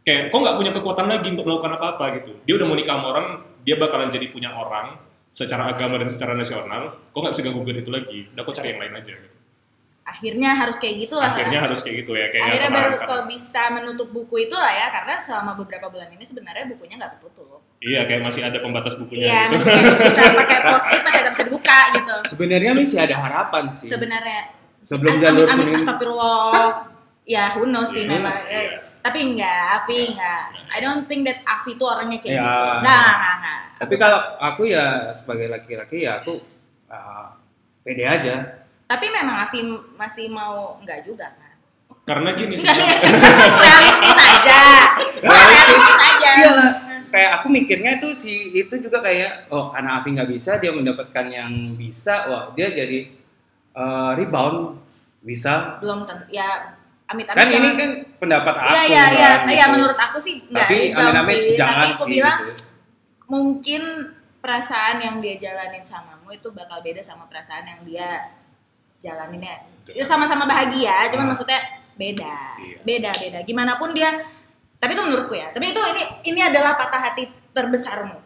[0.04, 2.32] kayak kau nggak punya kekuatan lagi untuk melakukan apa-apa gitu.
[2.44, 3.26] Dia udah mau nikah sama orang,
[3.64, 5.00] dia bakalan jadi punya orang
[5.32, 7.00] secara agama dan secara nasional.
[7.10, 8.18] Kau nggak bisa ganggu itu lagi.
[8.32, 9.12] Udah kau cari yang lain aja.
[9.12, 9.36] Gitu.
[10.08, 12.32] akhirnya harus kayak gitu lah Akhirnya harus kayak gitu ya.
[12.32, 13.22] Kayak akhirnya baru kok kan.
[13.28, 17.60] bisa menutup buku itu lah ya karena selama beberapa bulan ini sebenarnya bukunya nggak tertutup
[17.78, 19.28] Iya kayak masih ada pembatas bukunya.
[19.28, 19.68] iya gitu.
[19.68, 23.88] masih bisa pakai post-it masih bisa dibuka gitu Sebenarnya masih ada harapan sih.
[23.92, 24.40] sebenarnya
[24.88, 25.76] Sebelum jalur kuning.
[25.76, 26.64] astagfirullah
[27.28, 28.56] ya who knows sih Iya, memang iya.
[28.56, 32.40] Eh, tapi enggak Afi enggak I don't think that Afi itu orangnya kayak Ya.
[32.40, 36.40] gitu enggak enggak enggak Tapi kalau aku ya sebagai laki-laki ya aku
[36.88, 37.36] ah,
[37.80, 38.36] pede aja.
[38.84, 39.60] tapi memang Afi
[39.94, 41.52] masih mau enggak juga kan
[42.04, 42.96] Karena gini enggak sebenarnya.
[43.54, 44.60] realistis aja
[45.20, 46.70] realistis aja Iya lah.
[47.08, 51.26] Kayak aku mikirnya itu si itu juga kayak oh karena Afi nggak bisa dia mendapatkan
[51.26, 53.08] yang bisa, wah dia jadi
[53.74, 54.76] eh, rebound
[55.20, 55.80] bisa.
[55.80, 56.77] belum tentu ya
[57.08, 57.90] amit amit Kan ini kan
[58.20, 58.68] pendapat aku.
[58.68, 59.74] Iya iya iya, iya gitu.
[59.74, 61.56] menurut aku sih enggak Tapi rebound amit-amit sih.
[61.56, 62.52] jangan Tapi aku sih bilang gitu.
[63.26, 63.82] mungkin
[64.38, 68.08] perasaan yang dia jalanin samamu itu bakal beda sama perasaan yang dia
[68.98, 69.64] jalaninnya.
[69.88, 71.30] Ya sama-sama bahagia, cuman Ah.
[71.32, 71.60] maksudnya
[71.94, 72.34] beda.
[72.60, 72.78] Iya.
[72.84, 73.38] Beda beda.
[73.42, 74.20] Gimana pun dia
[74.78, 75.50] tapi itu menurutku ya.
[75.50, 78.20] Tapi itu ini ini adalah patah hati terbesarmu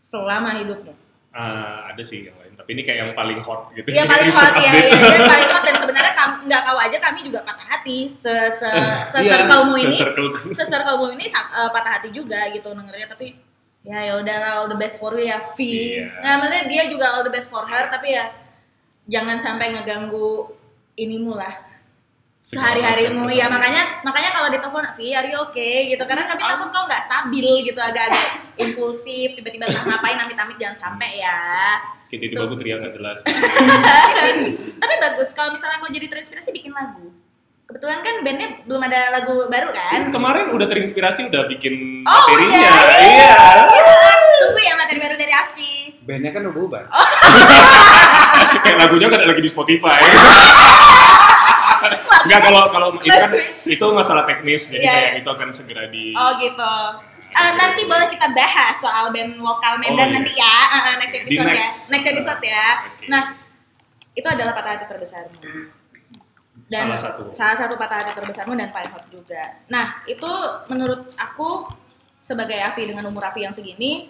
[0.00, 0.92] selama hidupmu.
[1.30, 3.86] Ah, ada sih yang lain, tapi ini kayak yang paling hot gitu.
[3.86, 7.18] Iya paling hot ya, ya, dia paling hot dan sebenarnya kamu nggak kau aja kami
[7.22, 8.68] juga patah hati se se
[9.14, 10.26] se Iya, circle-mu ini Se-circle.
[10.58, 13.38] se-circle ini eh, patah hati juga gitu dengernya tapi
[13.86, 15.58] ya ya udahlah all the best for you ya V.
[15.62, 16.18] Iya.
[16.18, 18.34] Nah, maksudnya dia juga all the best for her tapi ya
[19.06, 20.50] jangan sampai ngeganggu
[20.98, 21.54] inimu lah
[22.40, 26.88] sehari-harimu ya makanya makanya kalau ditelepon V are you okay gitu karena kami takut kau
[26.88, 31.40] nggak stabil gitu agak-agak impulsif tiba-tiba entah ngapain amit-amit jangan sampai ya
[32.06, 33.18] Kayak tiba-tiba aku teriak nggak jelas.
[34.82, 37.14] tapi bagus kalau misalnya mau jadi terinspirasi bikin lagu
[37.64, 42.58] kebetulan kan bandnya belum ada lagu baru kan Kemarin udah terinspirasi udah bikin Oh, materinya.
[42.58, 42.98] udah.
[42.98, 43.34] Iya.
[44.40, 46.84] tunggu ya materi baru dari Afi Bandnya kan udah bubar.
[46.88, 46.98] Oh.
[48.60, 50.00] Kayak lagunya kan ada lagi di Spotify.
[52.20, 53.30] Enggak kalau kalau itu kan
[53.64, 55.20] itu masalah teknis jadi Iya, kayak iya.
[55.22, 56.74] itu akan segera di oh gitu
[57.30, 60.42] Eh, nanti boleh kita bahas soal band lokal Medan Oh, nanti yes.
[60.42, 61.76] ya eh, next Di episode ya next.
[61.88, 63.06] next episode ya Oke.
[63.06, 63.22] nah
[64.12, 65.38] itu adalah patah hati terbesarmu
[66.70, 67.22] dan salah satu.
[67.34, 69.58] salah satu patah hati terbesarmu dan paling hot juga.
[69.66, 70.30] Nah, itu
[70.66, 71.66] menurut aku
[72.18, 74.06] sebagai Afi dengan umur Afi yang segini,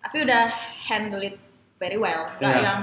[0.00, 0.52] Afi udah
[0.84, 1.40] handle it
[1.80, 2.28] very well.
[2.36, 2.60] Gak Iya.
[2.60, 2.80] yang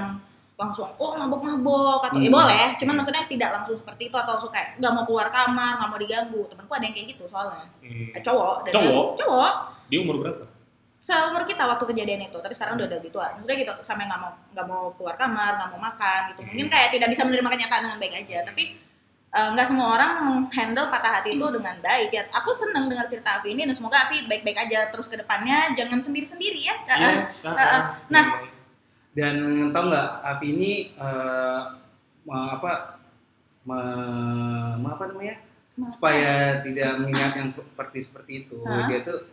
[0.60, 2.36] langsung oh mabok-mabok atau ya Hmm.
[2.36, 5.88] boleh, cuman maksudnya tidak langsung seperti itu atau langsung kayak nggak mau keluar kamar, nggak
[5.88, 6.42] mau diganggu.
[6.46, 7.64] Temanku ada yang kayak gitu soalnya.
[7.80, 8.12] Hmm.
[8.12, 8.84] Eh, cowok, dan Cowok?
[8.84, 9.52] dia- cowok.
[9.88, 10.44] Dia umur berapa?
[11.00, 13.32] Seumur kita waktu kejadian itu, tapi sekarang udah udah lebih tua.
[13.32, 16.40] Maksudnya gitu, sampai nggak mau nggak mau keluar kamar, nggak mau makan gitu.
[16.44, 16.74] Mungkin Hmm.
[16.76, 18.38] kayak tidak bisa menerima kenyataan dengan baik aja.
[18.44, 18.64] Tapi
[19.30, 20.12] eh, nggak semua orang
[20.50, 22.26] handle patah hati itu dengan baik ya.
[22.34, 26.02] Aku seneng dengar cerita Avi ini dan semoga Avi baik-baik aja terus ke depannya, jangan
[26.02, 26.74] sendiri-sendiri ya.
[26.84, 27.80] Yes, ah, eh.
[28.10, 28.24] Nah,
[29.10, 29.34] Dan
[29.70, 31.60] tahu nggak Avi ini eh,
[32.22, 33.00] me- apa
[33.64, 33.84] me-
[34.76, 35.36] me- apa namanya
[35.90, 38.84] supaya tidak mengingat yang seperti seperti itu Hah?
[38.86, 39.24] dia tuh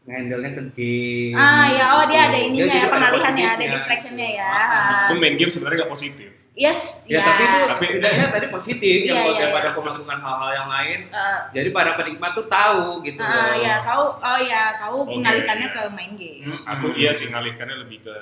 [0.00, 1.36] ngehandle-nya ke game.
[1.36, 2.46] Ah ya, oh dia ada gitu.
[2.48, 4.52] ininya juga ya, ada pengalihan ya, ada distractionnya ya.
[4.90, 6.30] Meskipun main game sebenarnya nggak positif.
[6.50, 9.72] Yes, Ya, tapi itu Tapi- setidaknya tadi positif Iya, yang buat iya, daripada iya.
[9.72, 10.98] aku melakukan hal-hal yang lain.
[11.06, 13.52] Eh, Jadi para penikmat tuh tahu gitu ah, loh.
[13.56, 15.76] ya kau oh ya kau mengalihkannya iya.
[15.78, 18.16] ke main game, Hmm, Aku iya sih ngalihkannya lebih ke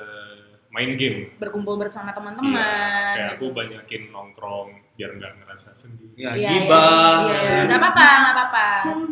[0.69, 1.33] main game.
[1.41, 2.53] berkumpul bersama teman-teman.
[2.53, 3.57] Iya, kayak aku gitu.
[3.57, 4.69] banyakin nongkrong
[5.01, 6.13] biar nggak ngerasa sendiri.
[6.19, 6.51] Ya, Iya.
[6.69, 7.61] Iya, iya.
[7.65, 8.67] nggak apa-apa, nggak apa-apa.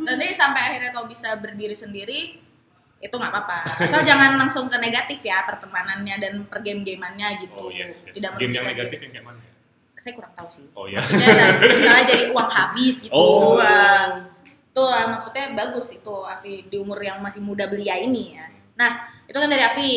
[0.05, 2.21] Nanti sampai akhirnya kau bisa berdiri sendiri,
[3.01, 3.59] itu nggak apa-apa.
[3.89, 7.57] Asal jangan langsung ke negatif ya pertemanannya dan pergame-gameannya gitu.
[7.57, 8.15] Oh yes, yes.
[8.17, 9.53] Tidak game yang negatif yang kayak mana ya?
[10.01, 10.67] Saya kurang tahu sih.
[10.77, 11.01] Oh ya.
[11.01, 13.13] Maksudnya, misalnya jadi uang habis gitu.
[13.13, 13.57] Oh.
[13.59, 18.47] Wah, itu lah maksudnya bagus itu Afi di umur yang masih muda belia ini ya.
[18.77, 19.93] Nah, itu kan dari Afi.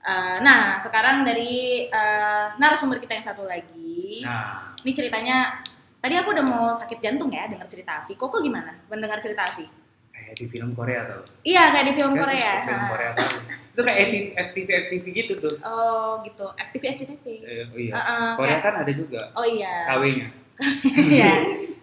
[0.00, 4.24] Eh, nah, sekarang dari eh, narasumber kita yang satu lagi.
[4.24, 5.60] Nah, Ini ceritanya
[5.98, 8.16] tadi aku udah mau sakit jantung ya dengar cerita Afi.
[8.16, 9.68] Koko gimana mendengar cerita Afi?
[10.10, 11.22] kayak di film Korea tau.
[11.42, 12.52] Iya, kayak di film Kan Korea.
[12.62, 12.88] Film Nah.
[12.88, 13.28] Korea tuh.
[13.70, 15.54] Itu kayak FTV, FTV, FTV gitu tuh.
[15.60, 16.46] Oh, gitu.
[16.54, 17.24] FTV SCTV.
[17.40, 17.92] Eh, oh iya.
[17.92, 19.74] Heeh, Korea kayak- kan ada juga Oh iya.
[19.86, 20.28] KW-nya.
[21.12, 21.32] Iya.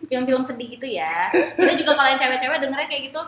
[0.08, 1.30] Film-film sedih gitu ya.
[1.30, 3.22] Kita juga kalau yang cewek-cewek dengernya kayak gitu,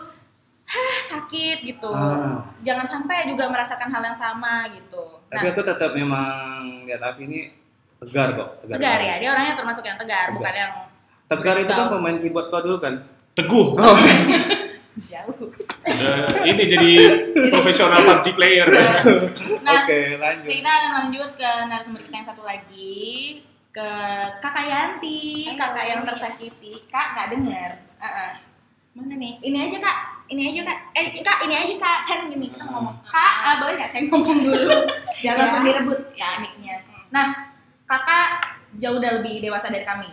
[0.70, 1.90] hah sakit gitu.
[1.90, 2.46] Ah.
[2.62, 5.02] Jangan sampai juga merasakan hal yang sama gitu.
[5.26, 6.30] Tapi Nah, aku tetap memang
[6.86, 7.40] lihat Avi ini
[7.98, 8.62] tegar kok.
[8.62, 9.14] Tegar, tegar ya.
[9.18, 10.36] Dia orangnya termasuk yang tegar, Tegar.
[10.38, 10.72] bukan yang
[11.26, 12.94] Tegar itu kan pemain keyboard kau dulu kan.
[13.34, 13.66] Teguh.
[14.90, 14.98] Oh.
[15.00, 15.48] jauh.
[15.86, 16.92] Udah, ini jadi
[17.48, 18.66] profesional PUBG player.
[19.62, 20.50] Nah, Oke, lanjut.
[20.50, 23.88] kita akan lanjut ke narasumber kita yang satu lagi ke
[24.42, 25.56] Kakak Yanti, Halo.
[25.56, 26.84] kakak yang tersakiti.
[26.90, 27.70] Kak nggak dengar.
[28.02, 28.30] Heeh.
[28.98, 29.38] Mana nih?
[29.40, 29.98] Ini aja kak.
[30.30, 30.78] Ini aja kak.
[30.94, 31.98] Eh kak ini aja kak.
[32.06, 32.94] Kan gini kita ngomong.
[33.02, 34.70] Kak, ah, boleh nggak saya ngomong dulu?
[35.18, 35.40] Jangan Ya.
[35.42, 36.86] langsung direbut ya mic-nya.
[37.10, 37.50] Nah,
[37.84, 38.28] kakak
[38.78, 40.06] jauh udah lebih dewasa dari kami.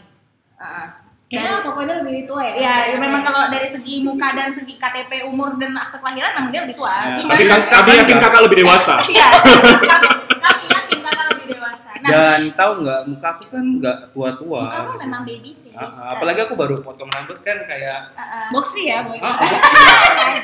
[0.58, 0.88] Heeh.
[1.28, 2.54] Kayaknya pokoknya lebih tua ya.
[2.56, 6.52] Ya, ya memang kalau dari segi muka dan segi KTP umur dan akte kelahiran memang
[6.56, 6.90] dia lebih tua.
[7.14, 8.96] Ya, Tapi kami yakin kakak lebih dewasa.
[9.04, 9.28] Iya,
[9.92, 10.08] kami,
[10.40, 11.90] kami yakin kakak lebih dewasa.
[11.94, 14.62] Nah, Dan tahu nggak, muka aku kan nggak tua-tua.
[14.72, 15.00] kamu gitu.
[15.04, 15.76] memang baby face.
[15.78, 19.20] Ah, ah, apalagi aku baru potong rambut kan kayak Uh, Boxy ya, boy.
[19.22, 19.38] ah,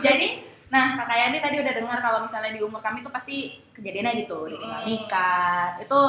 [0.00, 0.26] Jadi,
[0.72, 4.50] nah kakak Yani tadi udah dengar kalau misalnya di umur kami tuh pasti kejadiannya gitu,
[4.50, 5.78] ditinggal nikah.
[5.78, 6.00] Itu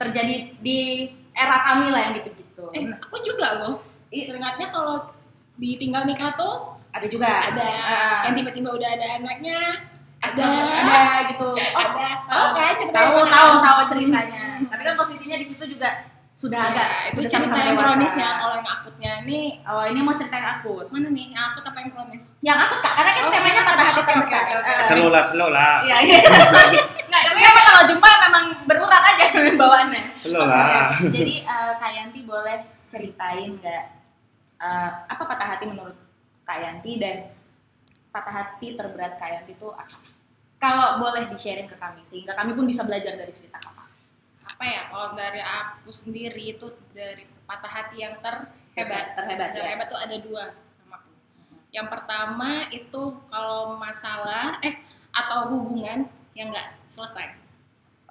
[0.00, 0.78] terjadi di
[1.32, 2.64] era kami lah yang gitu-gitu.
[2.74, 3.84] Eh, aku juga loh.
[4.12, 5.08] Teringatnya kalau
[5.56, 8.20] ditinggal nikah tuh ada juga ada Ah.
[8.24, 9.58] yang tiba-tiba udah ada anaknya,
[10.20, 11.48] ada ada gitu.
[11.50, 12.06] Oh, ada.
[12.22, 14.44] tahu Tahu kan cerita tahu tahu tahu ceritanya.
[14.70, 15.90] Tapi kan posisinya di situ juga
[16.32, 17.84] sudah agak Ya, itu sudah cerita yang dewasa.
[17.92, 18.28] kronisnya.
[18.38, 20.86] Kalau yang akutnya nih Oh, ini mau cerita yang akut.
[20.88, 21.26] mana nih?
[21.28, 22.24] Yang akut apa yang kronis?
[22.40, 24.42] Yang akut kak, karena kan Oh, temanya patah hati terbesar.
[24.48, 25.74] Eh, Slow lah, slow lah.
[25.82, 26.18] Iya, iya.
[27.08, 29.24] Nggak, tapi memang kalau jumpa memang berurat aja
[29.60, 30.02] bawaannya.
[30.16, 30.88] Slow lah.
[31.02, 33.84] Jadi eh, Kak Yanti boleh ceritain nggak
[34.58, 35.96] eh, apa patah hati menurut
[36.42, 37.30] Kak Yanti dan
[38.10, 39.98] patah hati terberat Kak Yanti itu apa?
[40.62, 43.90] Kalau boleh di-sharing ke kami sehingga kami pun bisa belajar dari cerita kakak.
[44.46, 44.82] Apa ya?
[44.94, 49.18] Kalau dari aku sendiri itu dari patah hati yang terhebat.
[49.18, 49.58] Terhebat, ya.
[49.58, 51.10] Terhebat tuh ada dua sama aku.
[51.74, 54.78] Yang pertama itu kalau masalah eh
[55.10, 56.06] atau hubungan
[56.38, 57.34] yang nggak selesai.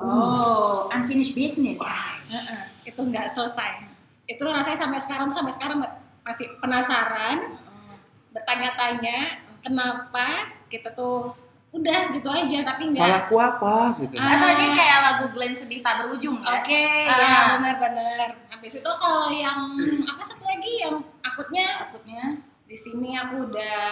[0.01, 1.77] Oh, unfinished business.
[1.77, 3.85] Heeh, itu nggak selesai.
[4.27, 5.79] Itu rasanya sampai sekarang sampai sekarang
[6.25, 7.57] masih penasaran,
[8.31, 9.17] bertanya-tanya
[9.61, 10.27] kenapa
[10.67, 11.35] kita tuh
[11.71, 12.99] udah gitu aja tapi nggak.
[12.99, 14.15] Salahku apa gitu.
[14.15, 14.35] Ah.
[14.35, 16.59] Atau ini kayak lagu Glenn sedih tak berujung ya?
[16.59, 17.15] Oke, Ah.
[17.15, 18.27] ya benar-benar.
[18.49, 22.23] Habis itu kalau yang apa satu lagi yang akutnya Takutnya
[22.67, 23.83] di sini aku udah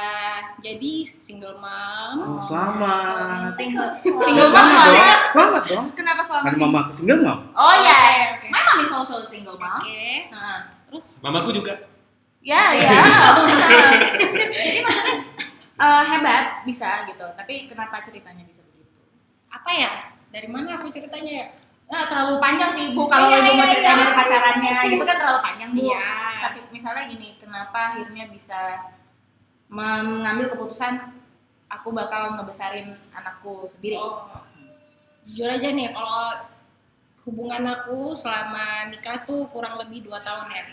[0.60, 2.16] jadi single mom.
[2.18, 3.56] Oh, selamat.
[3.56, 4.76] single Single mom Selamat dong.
[4.76, 5.12] soalnya.
[5.32, 5.86] Selamat dong.
[5.94, 6.68] Kenapa selama Kan single?
[6.68, 7.40] mama aku single mom.
[7.54, 8.48] Oh iya, Oke, oke.
[8.50, 9.80] my mom is also single mom.
[9.80, 10.28] Oke.
[10.32, 11.86] Nah, Terus Mamaku juga.
[12.40, 12.90] Ya ya.
[14.56, 15.16] Jadi maksudnya
[15.80, 17.28] eh, hebat bisa gitu.
[17.36, 19.00] Tapi kenapa ceritanya bisa begitu?
[19.50, 19.92] apa ya?
[20.30, 21.48] Dari mana aku ceritanya ya?
[21.90, 24.14] Nah, terlalu panjang sih bu kalau Iya, ibu mau iya, cerita iya.
[24.14, 25.82] pacarannya gitu kan terlalu panjang bu.
[25.90, 26.06] Iya.
[26.46, 28.62] Tapi misalnya gini, kenapa akhirnya bisa
[29.74, 31.18] mengambil keputusan
[31.66, 33.98] aku bakal ngebesarin anakku sendiri?
[33.98, 34.30] Oh,
[35.26, 36.46] jujur aja nih, kalau
[37.26, 40.66] hubungan aku selama nikah tuh kurang lebih dua tahun ya.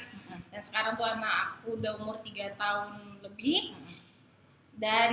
[0.48, 3.72] Dan sekarang tuh anak aku udah umur tiga tahun lebih.
[3.72, 3.94] Mm-mm.
[4.76, 5.12] dan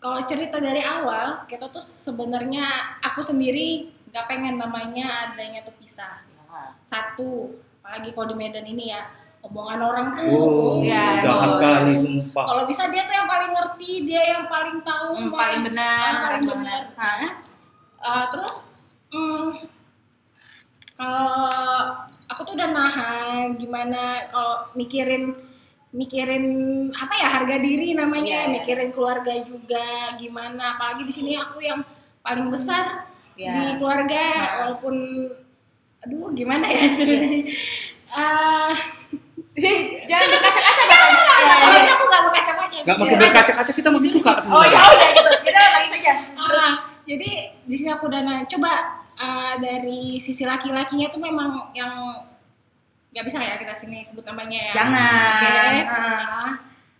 [0.00, 2.64] kalau cerita dari awal kita tuh sebenarnya
[3.04, 6.24] aku sendiri nggak pengen namanya adanya tuh pisah
[6.80, 9.04] satu apalagi kalau di Medan ini ya
[9.44, 11.58] omongan orang tuh Oh, Iya, jahat oh.
[11.60, 12.44] kali sumpah.
[12.48, 16.00] kalau bisa dia tuh yang paling ngerti dia yang paling tahu Hmm, semua paling benar
[16.00, 16.80] yang paling benar?
[18.00, 18.54] Uh, terus
[19.12, 19.68] hmm,
[20.96, 25.32] kalau aku tuh udah nahan gimana kalau mikirin
[25.88, 26.44] mikirin
[26.92, 28.54] apa ya harga diri namanya Iya, iya.
[28.54, 29.84] mikirin keluarga juga
[30.16, 30.76] gimana.
[30.76, 31.80] Apalagi di sini aku yang
[32.20, 33.52] paling besar Iya.
[33.54, 34.44] di keluarga Nah.
[34.60, 34.94] walaupun
[35.98, 37.48] aduh gimana ya ceritanya
[38.08, 38.72] Ah,
[39.54, 40.96] jangan berkaca-kaca
[41.50, 42.76] apalagi aku gak mau kaca-kaca.
[42.82, 44.76] Gak makin berkaca-kaca kita makin suka oh sebenarnya.
[44.76, 45.30] ya udah gitu.
[45.44, 46.12] Kita lagi saja.
[46.36, 46.72] Ah,
[47.04, 47.30] jadi
[47.62, 48.72] di sini aku udah nanya, coba
[49.18, 52.24] ah, dari sisi laki-lakinya tuh memang yang
[53.08, 54.74] nggak bisa ya kita sini sebut namanya ya.
[54.78, 55.26] Jangan.
[55.26, 55.50] Oke.
[55.50, 55.84] Ah.
[55.90, 56.50] Ah,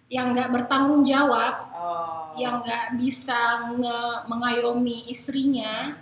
[0.09, 5.95] yang nggak bertanggung jawab, oh yang nggak bisa nge- mengayomi istrinya.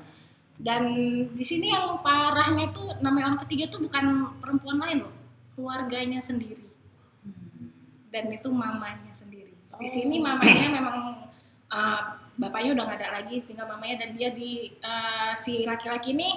[0.57, 0.89] Dan
[1.37, 5.15] di sini yang parahnya tuh namanya orang ketiga tuh bukan perempuan lain loh,
[5.53, 6.65] keluarganya sendiri.
[8.09, 9.53] Dan itu mamanya sendiri.
[9.77, 11.29] Di sini mamanya memang
[11.69, 12.03] uh,
[12.37, 16.29] bapaknya udah nggak ada lagi, tinggal mamanya dan dia di uh, si laki-laki ini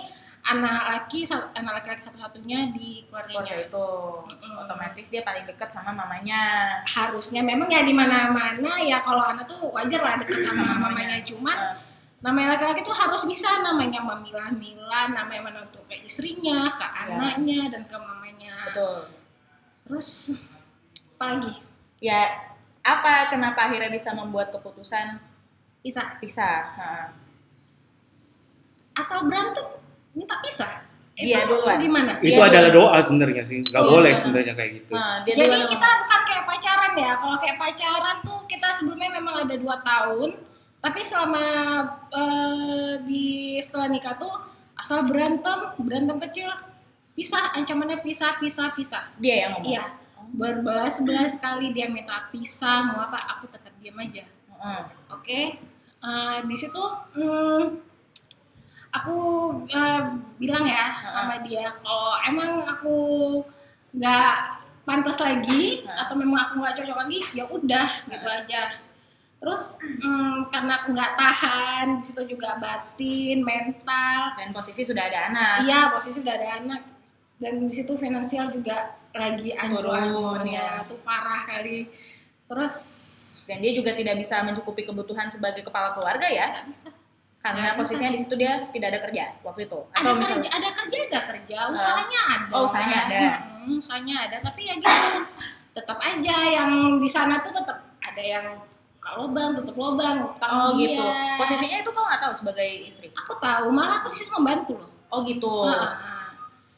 [0.48, 3.68] anak laki anak laki-laki satu-satunya di keluarga keluarganya.
[3.68, 3.88] itu
[4.32, 4.54] Mm-mm.
[4.64, 6.40] otomatis dia paling dekat sama mamanya
[6.88, 11.20] Harusnya memang ya di mana-mana ya kalau anak tuh wajar lah dekat sama Mamanya.
[11.28, 11.76] cuman Eh,
[12.24, 17.84] namanya laki-laki tuh harus bisa namanya memilah-milah, namanya mana untuk ke istrinya, ke anaknya dan
[17.88, 18.56] ke mamanya.
[18.72, 19.08] betul
[19.88, 20.36] Terus
[21.20, 21.52] apa lagi?
[22.00, 22.32] ya
[22.80, 25.20] apa kenapa akhirnya bisa membuat keputusan
[25.80, 27.06] Bisa pisah Nah,
[28.96, 29.64] asal berantem
[30.12, 30.84] minta pisah.
[31.16, 31.80] Iya, Itu duluan.
[31.80, 32.12] gimana?
[32.24, 33.60] Itu Iya, adalah doa sebenarnya sih.
[33.62, 33.92] Gak Iya.
[33.92, 34.92] boleh sebenarnya kayak gitu.
[34.96, 37.12] nah, Jadi duluan kita bukan kayak pacaran ya.
[37.20, 40.30] Kalau kayak pacaran tuh kita sebelumnya memang ada dua tahun,
[40.80, 41.44] tapi selama
[42.10, 43.26] eh, di
[43.60, 44.32] setelah nikah tuh
[44.80, 46.48] asal berantem, berantem kecil,
[47.16, 49.12] pisah, ancamannya pisah, pisah, pisah.
[49.20, 49.84] dia yang ngomong Iya,
[50.34, 54.24] berbelas-belas kali dia minta pisah, mau apa, aku tetap diam aja.
[54.60, 54.84] Heeh.
[55.16, 55.42] Oke,
[56.00, 56.80] Eh, di situ
[57.20, 57.64] hmm,
[58.98, 59.18] aku
[59.70, 60.02] eh,
[60.42, 62.96] bilang ya sama dia kalau emang aku
[63.98, 64.34] nggak
[64.88, 65.98] pantas lagi Heeh.
[66.08, 68.62] atau memang aku nggak cocok lagi, ya udah gitu aja.
[69.40, 75.20] Terus hmm, karena aku nggak tahan, di situ juga batin, mental, dan posisi sudah ada
[75.32, 76.82] anak iya posisi udah ada anak
[77.40, 80.88] dan di situ finansial juga lagi anjlok-anjloknya ya.
[80.88, 81.88] tuh parah kali.
[82.48, 82.76] Terus
[83.50, 86.70] dan dia juga tidak bisa mencukupi kebutuhan sebagai kepala keluarga ya.
[86.70, 86.94] Bisa.
[87.40, 88.18] karena Nggak posisinya bisa.
[88.20, 89.80] di situ dia tidak ada kerja waktu itu.
[89.96, 91.58] Ada atau misalnya kerja ada kerja ada kerja.
[91.72, 92.46] Usahanya ada.
[92.54, 93.20] Oh, usahanya ada.
[93.40, 94.36] Hmm, usahanya ada.
[94.44, 95.08] Tapi ya gitu.
[95.72, 98.46] Tetap aja yang di sana tuh tetap ada yang
[99.00, 100.94] buka lubang tutup lubang utang oh dia.
[100.94, 101.06] gitu.
[101.40, 103.08] Posisinya itu kau nggak tahu sebagai istri?
[103.16, 103.72] Aku tahu.
[103.72, 104.92] Malah aku di situ membantu loh.
[105.10, 105.64] Oh gitu.
[105.64, 105.96] Nah,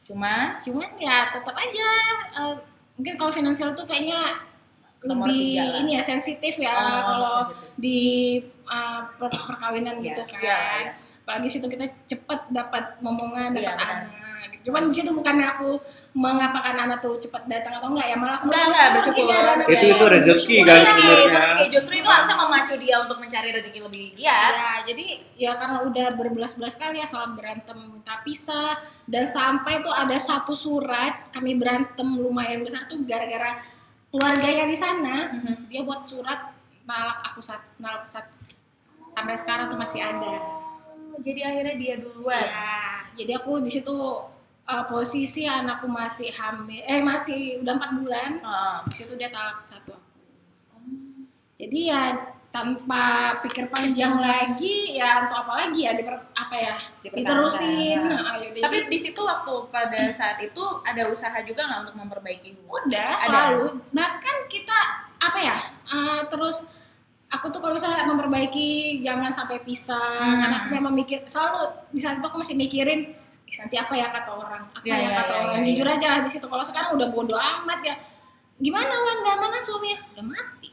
[0.06, 1.88] cuma cuman ya tetap aja
[2.38, 2.54] eh,
[3.02, 4.46] mungkin kalau finansial tuh kayaknya
[5.02, 7.74] lebih ini ya sensitif ya Oh, kalau sensitif.
[7.76, 8.00] di
[8.64, 10.90] uh, per- perkawinan Iya, gitu kan iya, iya.
[11.20, 13.98] apalagi situ kita cepet dapat momongan Iya, dapat benar.
[14.06, 14.64] anak gitu.
[14.64, 15.70] cuman di situ bukannya aku
[16.12, 19.90] mengapakan anak tuh cepat datang atau enggak ya malah aku Enggak, enggak, bersyukur Itu- bayi,
[19.90, 21.42] itu rezeki kan Iya, sebenarnya.
[21.56, 25.78] Oke, justru itu harusnya memacu dia untuk mencari rezeki lebih giat Ya, jadi ya karena
[25.84, 31.56] udah berbelas-belas kali ya soal berantem minta pisah dan sampai tuh ada satu surat kami
[31.56, 33.58] berantem lumayan besar tuh gara-gara
[34.12, 35.72] keluarganya di sana Mhm.
[35.72, 36.52] dia buat surat
[36.84, 38.28] nalak aku sat nalak sat
[39.16, 40.40] sampai sekarang tuh masih ada.
[41.12, 43.92] Oh, jadi akhirnya dia duluan Ya, jadi aku di situ
[44.64, 48.78] uh, posisi anakku masih hamil eh masih udah empat bulan Oh.
[48.88, 50.08] di situ dia talak satu aku.
[51.60, 58.00] Jadi ya tanpa pikir panjang lagi ya untuk apa lagi ya diper, apa ya diterusin.
[58.12, 58.36] Nah.
[58.36, 62.60] Ayo, jadi tapi di situ waktu pada saat itu ada usaha juga nggak untuk memperbaiki
[62.60, 62.92] hubungan?
[62.92, 63.24] Udah Ada.
[63.24, 63.66] selalu.
[63.96, 64.78] Bahkan kita
[65.22, 65.58] apa ya
[65.96, 66.68] uh, terus
[67.32, 69.96] aku tuh kalau misalnya memperbaiki jangan sampai pisah.
[70.20, 70.40] Hmm.
[70.44, 73.16] karena aku memang mikir selalu di saat itu aku masih mikirin
[73.48, 75.56] "Ih, nanti apa ya kata orang apa Ya, ya, ya, kata ya, orang.
[75.56, 75.96] ya, jujur ya.
[75.96, 77.96] aja di situ kalau sekarang udah bodo amat ya.
[78.60, 80.04] Gimana Wanda mana suaminya?
[80.20, 80.70] Udah mati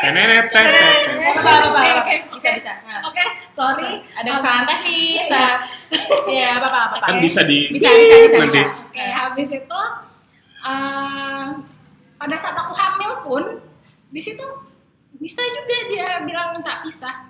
[0.00, 0.44] Tenet.
[0.50, 0.64] Oke,
[1.60, 2.50] oke, bisa oke.
[2.56, 2.72] bisa
[3.04, 5.60] oke sorry ada kesalahan teknis nah.
[6.24, 8.62] ya apa apa apa Kan bisa di bisa bisa bisa nanti.
[8.64, 9.80] Oke, habis itu
[10.64, 11.46] eh,
[12.16, 13.44] pada saat aku hamil pun
[14.10, 14.44] di situ
[15.20, 17.28] bisa juga dia bilang minta pisah.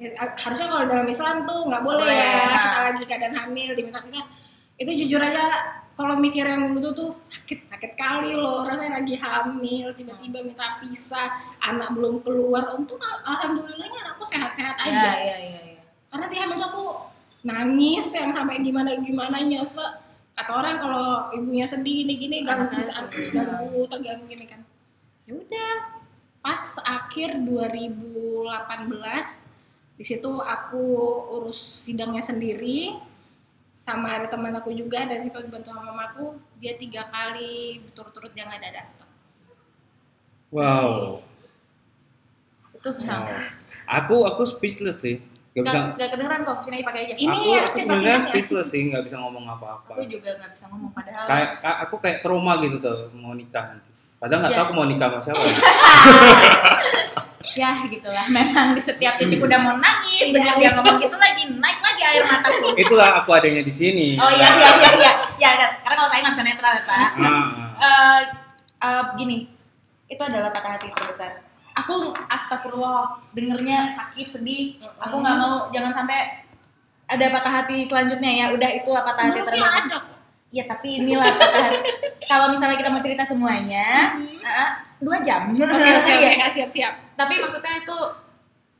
[0.00, 4.00] Eh, Harusnya kalau dalam Islam tuh nggak boleh Boleh, ya kita lagi keadaan hamil diminta
[4.00, 4.24] pisah.
[4.80, 5.44] Itu jujur aja
[5.98, 8.62] kalau mikir yang dulu tuh, sakit sakit kali loh.
[8.62, 12.70] Rasanya lagi hamil tiba-tiba minta pisah anak belum keluar.
[12.78, 14.94] Untung al- alhamdulillahnya anakku sehat-sehat aja.
[14.94, 15.82] Iya, iya, iya, iya.
[16.14, 16.84] karena di hamil aku
[17.42, 19.90] nangis yang sampai gimana gimana nyesek
[20.38, 23.34] kata orang kalau ibunya sedih gini gini ganggu sedih.
[23.34, 24.62] ganggu terganggu gini kan.
[25.26, 25.74] Ya udah
[26.38, 28.46] pas akhir 2018
[29.98, 30.86] di situ aku
[31.34, 32.94] urus sidangnya sendiri
[33.88, 36.24] sama ada teman aku juga dan situ dibantu sama mamaku
[36.56, 39.08] dia tiga kali berturut-turut dia nggak ada datang
[40.48, 41.20] Wow.
[42.72, 43.20] Itu susah.
[43.20, 43.36] wow.
[44.00, 45.20] Aku aku speechless sih.
[45.52, 45.76] Gak bisa.
[45.92, 47.14] Gak, gak kedengeran kok, sini pakai aja.
[47.14, 49.92] Ini aku, ya, aku sebenarnya speechless sih, nggak bisa ngomong apa-apa.
[49.92, 51.26] Aku juga gak bisa ngomong padahal.
[51.26, 53.92] Kayak ka- aku kayak trauma gitu tuh mau nikah nanti.
[54.16, 54.56] Padahal nggak Ya.
[54.56, 55.42] tahu aku mau nikah sama siapa.
[57.58, 58.26] ya gitulah.
[58.30, 62.22] Memang di setiap titik udah mau nangis, dengar dia ngomong gitu lagi, naik lagi air
[62.22, 62.78] mataku.
[62.78, 64.14] Itulah aku adanya di sini.
[64.14, 65.12] Oh iya iya iya iya.
[65.42, 67.10] Ya kan, karena kalau saya nggak bisa netral ya Pak.
[67.18, 67.46] Ah.
[67.78, 68.20] Eh,
[68.86, 69.38] eh, gini,
[70.06, 71.42] itu adalah patah hati terbesar.
[71.74, 74.78] Aku astagfirullah dengernya sakit sedih.
[75.02, 76.46] Aku nggak mau jangan sampai
[77.10, 78.46] ada patah hati selanjutnya ya.
[78.54, 79.90] Udah itulah patah hati terbesar.
[79.90, 79.98] ada
[80.48, 81.78] Ya tapi inilah patah hati.
[82.24, 85.50] Kalau misalnya kita mau cerita semuanya, eh, dua jam.
[85.54, 86.30] oke oke Iya.
[86.38, 87.96] oke siap siap Tapi maksudnya itu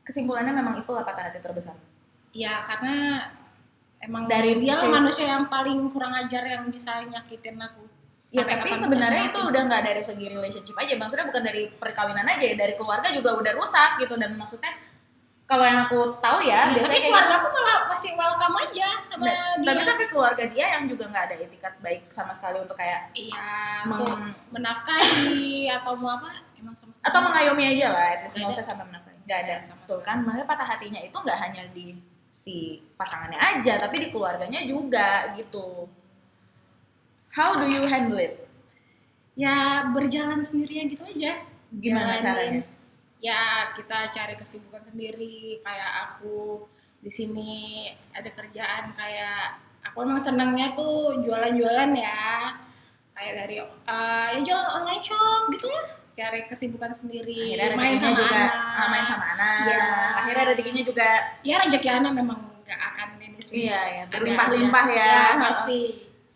[0.03, 1.75] kesimpulannya memang itulah patah hati terbesar.
[2.31, 3.27] Ya karena
[3.99, 7.83] emang Dari dia lah manusia yang paling kurang ajar yang bisa nyakitin aku.
[8.29, 12.29] Ya Sampai tapi sebenarnya itu udah nggak dari segi relationship aja, maksudnya bukan dari perkawinan
[12.29, 14.69] aja, ya, dari keluarga juga udah rusak gitu dan maksudnya
[15.49, 17.39] kalau yang aku tahu ya, Ya, tapi keluarga gitu.
[17.41, 19.65] aku malah masih welcome aja sama Nah, dia.
[19.65, 23.81] tapi tapi keluarga dia yang juga nggak ada etikat baik sama sekali untuk kayak iya,
[23.83, 25.41] meng- menafkahi
[25.73, 26.37] atau mau apa?
[26.53, 27.01] Emang sama sekali.
[27.03, 29.17] atau mengayomi aja lah, least Nggak usah sampai menafkahi.
[29.25, 30.05] Nggak ada, sama tuh sekali.
[30.05, 31.85] kan, makanya patah hatinya itu nggak hanya di
[32.29, 32.55] si
[32.93, 35.89] pasangannya aja, tapi di keluarganya juga gitu.
[37.31, 38.45] How do you handle it?
[39.33, 41.41] Ya berjalan sendirian gitu aja.
[41.71, 42.21] Gimana Jalanin.
[42.21, 42.61] caranya?
[43.19, 45.59] Ya kita cari kesibukan sendiri.
[45.63, 46.67] Kayak aku
[46.99, 52.55] di sini ada kerjaan kayak aku emang senangnya tuh jualan-jualan ya.
[53.15, 55.83] Kayak dari eh, ya jualan online shop gitu ya.
[56.19, 57.55] Cari kesibukan sendiri.
[57.55, 58.75] Akhirnya main sama juga, anak.
[58.75, 59.59] ah, main sama anak.
[59.63, 59.83] Iya.
[60.19, 61.09] Akhirnya rezekinya juga
[61.47, 63.67] Ya rezeki anak memang nggak akan ini sih.
[63.67, 65.07] Iya, ya, berlimpah-limpah ya.
[65.07, 65.79] Ya, pasti.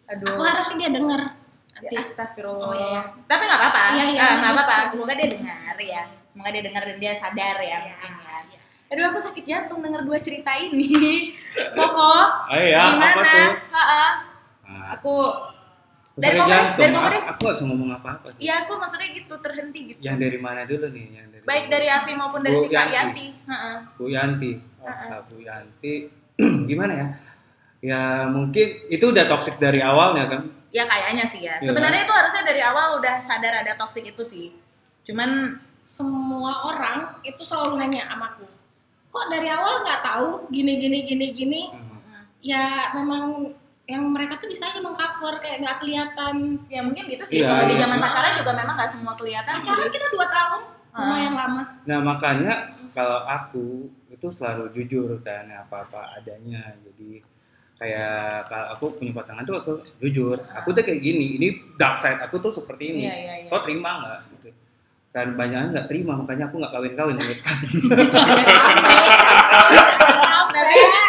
[0.07, 0.35] Aduh.
[0.35, 1.42] Aku harap sih dia denger
[1.83, 1.93] nanti.
[1.93, 2.65] Ya, astagfirullah.
[2.65, 3.01] Oh, iya.
[3.23, 3.81] Tapi nggak apa-apa.
[3.91, 4.89] Iya, iya, Ah, nggak bagus, apa-apa.
[4.89, 6.03] Semoga dia dengar ya.
[6.27, 7.77] Semoga dia dengar dan dia sadar ya.
[7.83, 8.59] Iya, mungkin ya.
[8.89, 11.33] Aduh, aku sakit jantung denger dua cerita ini.
[11.77, 12.13] Koko,
[12.45, 13.09] Oh iya, gimana?
[13.09, 13.51] apa tuh?
[13.69, 14.13] Nah,
[14.93, 15.13] Aku,
[16.13, 16.77] Dari sakit jantung.
[16.77, 17.21] dari Koko Aku, deh.
[17.25, 18.41] aku gak bisa ngomong apa-apa sih.
[18.43, 19.99] ya aku maksudnya gitu terhenti gitu.
[19.99, 21.05] Yang dari mana dulu nih?
[21.11, 22.93] Yang dari Baik dari Afi maupun dari Bu Yanti.
[22.93, 23.25] Yanti.
[23.97, 24.51] Bu Yanti.
[24.79, 24.85] Oh.
[24.85, 25.93] Kak Bu Yanti.
[26.63, 27.07] Gimana ya?
[27.81, 30.41] Ya mungkin itu udah toxic dari awalnya kan.
[30.73, 31.61] Ya kayaknya sih ya.
[31.61, 31.69] Iya.
[31.69, 34.47] Sebenarnya itu harusnya dari awal udah sadar ada toxic itu sih.
[35.05, 38.47] Cuman semua orang itu selalu nanya sama aku
[39.13, 42.25] kok dari awal nggak tahu gini gini gini gini Hmm.
[42.41, 43.53] ya memang
[43.85, 47.43] yang mereka tuh bisa aja mengcover kayak nggak kelihatan ya mungkin gitu sih.
[47.43, 47.81] Iya, Kalau di iya.
[47.85, 49.53] zaman pacaran juga memang nggak semua kelihatan.
[49.53, 50.97] pacaran kita dua tahun Ah.
[51.03, 52.53] lumayan lama Nah makanya
[52.89, 53.65] kalau aku
[54.09, 56.73] itu selalu jujur kan apa-apa adanya.
[56.81, 57.21] Jadi
[57.83, 58.15] kayak
[58.47, 60.39] kalau aku punya pasangan tuh aku jujur.
[60.55, 61.35] Aku tuh kayak gini.
[61.35, 63.03] Ini dark side aku tuh seperti ini.
[63.03, 63.49] Iya, iya, iya.
[63.51, 64.19] Kau terima nggak?
[64.31, 64.49] Gitu.
[65.11, 67.71] Kan banyak nggak terima makanya aku nggak kawin-kawin sampai sekarang.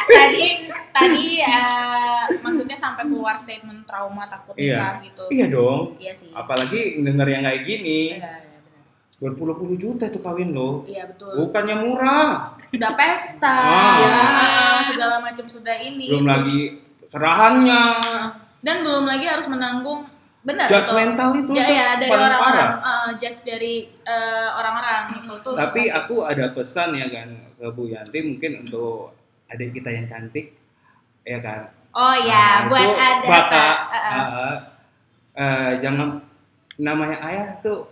[0.05, 0.47] Tadi
[0.91, 4.77] tadi eh, maksudnya sampai keluar statement trauma takut Iya.
[4.77, 5.25] nikah gitu.
[5.31, 5.81] iya dong.
[5.97, 6.31] Iya sih.
[6.31, 8.01] Apalagi denger yang kayak gini.
[8.15, 8.54] Iya, iya.
[9.25, 10.85] Berpuluh-puluh juta itu kawin lo.
[10.85, 11.33] Iya betul.
[11.41, 12.61] Bukannya murah.
[12.69, 13.97] Udah pesta, Ah.
[13.97, 14.19] ya,
[14.85, 16.13] segala macam sudah ini.
[16.13, 16.61] Belum lagi
[17.09, 17.85] serahannya.
[18.61, 20.05] Dan belum lagi harus menanggung
[20.45, 23.09] benar Judgmental itu Ya, ya dari paling orang-orang parah.
[23.09, 25.53] eh, judge dari eh, orang-orang itu tuh.
[25.57, 29.17] Tapi susah aku ada pesan ya kan ke Bu Yanti mungkin untuk
[29.49, 30.53] adik kita yang cantik
[31.25, 31.73] ya kan.
[31.95, 33.77] Oh ya, Nah, buat itu ada Kak.
[33.89, 34.13] Eh, eh.
[34.13, 34.55] uh,
[35.39, 36.09] uh, jangan
[36.77, 37.89] namanya ayah tuh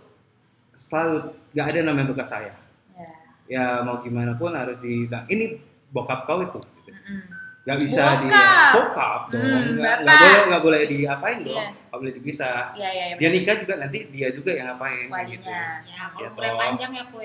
[0.75, 2.55] selalu nggak ada namanya bekas ayah.
[2.93, 3.09] Ya.
[3.45, 5.59] Ya mau gimana pun harus di ini
[5.89, 6.59] bokap kau itu.
[6.79, 6.91] gitu.
[6.91, 7.21] Mm-mm.
[7.63, 8.71] Nggak bisa di Bokap.
[8.75, 9.39] bokap dong.
[9.39, 11.55] Hmm, Nggak nggak boleh nggak boleh diapain dong.
[11.55, 11.65] Iya.
[11.87, 12.59] Nggak boleh dipisah.
[12.75, 13.15] Iya, iya, iya.
[13.15, 15.47] Dia nikah juga nanti dia juga yang ngapain kayak gitu.
[15.47, 15.79] Ya
[16.35, 17.13] kalau Ya, panjang ya ya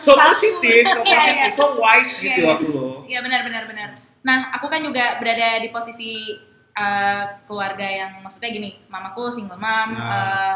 [0.00, 1.58] So positif, so Iya, positif, iya.
[1.58, 2.52] so wise Iya, gitu iya.
[2.54, 2.96] aku loh.
[3.04, 3.88] Iya benar benar benar.
[4.20, 6.36] Nah, aku kan juga berada di posisi
[6.80, 10.54] eh, keluarga yang maksudnya gini, mamaku single mom, Nah, eh,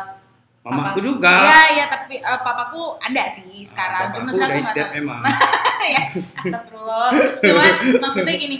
[0.64, 1.35] Mamaku papa- juga.
[1.45, 4.09] Iya, iya, tapi eh, papaku ada sih sekarang.
[4.09, 4.99] Nah, Cuma nggak step tahu.
[4.99, 5.20] emang.
[5.95, 6.03] ya,
[6.41, 7.11] astagfirullah.
[7.41, 8.59] Cuman maksudnya gini,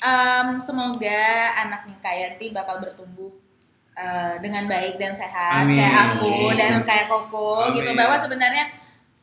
[0.00, 1.20] Em, semoga
[1.60, 3.36] anaknya Kak Yanti bakal bertumbuh
[4.40, 5.76] dengan baik dan sehat Amin.
[5.76, 7.76] kayak aku dan kayak Koko Amin.
[7.76, 8.64] gitu bahwa sebenarnya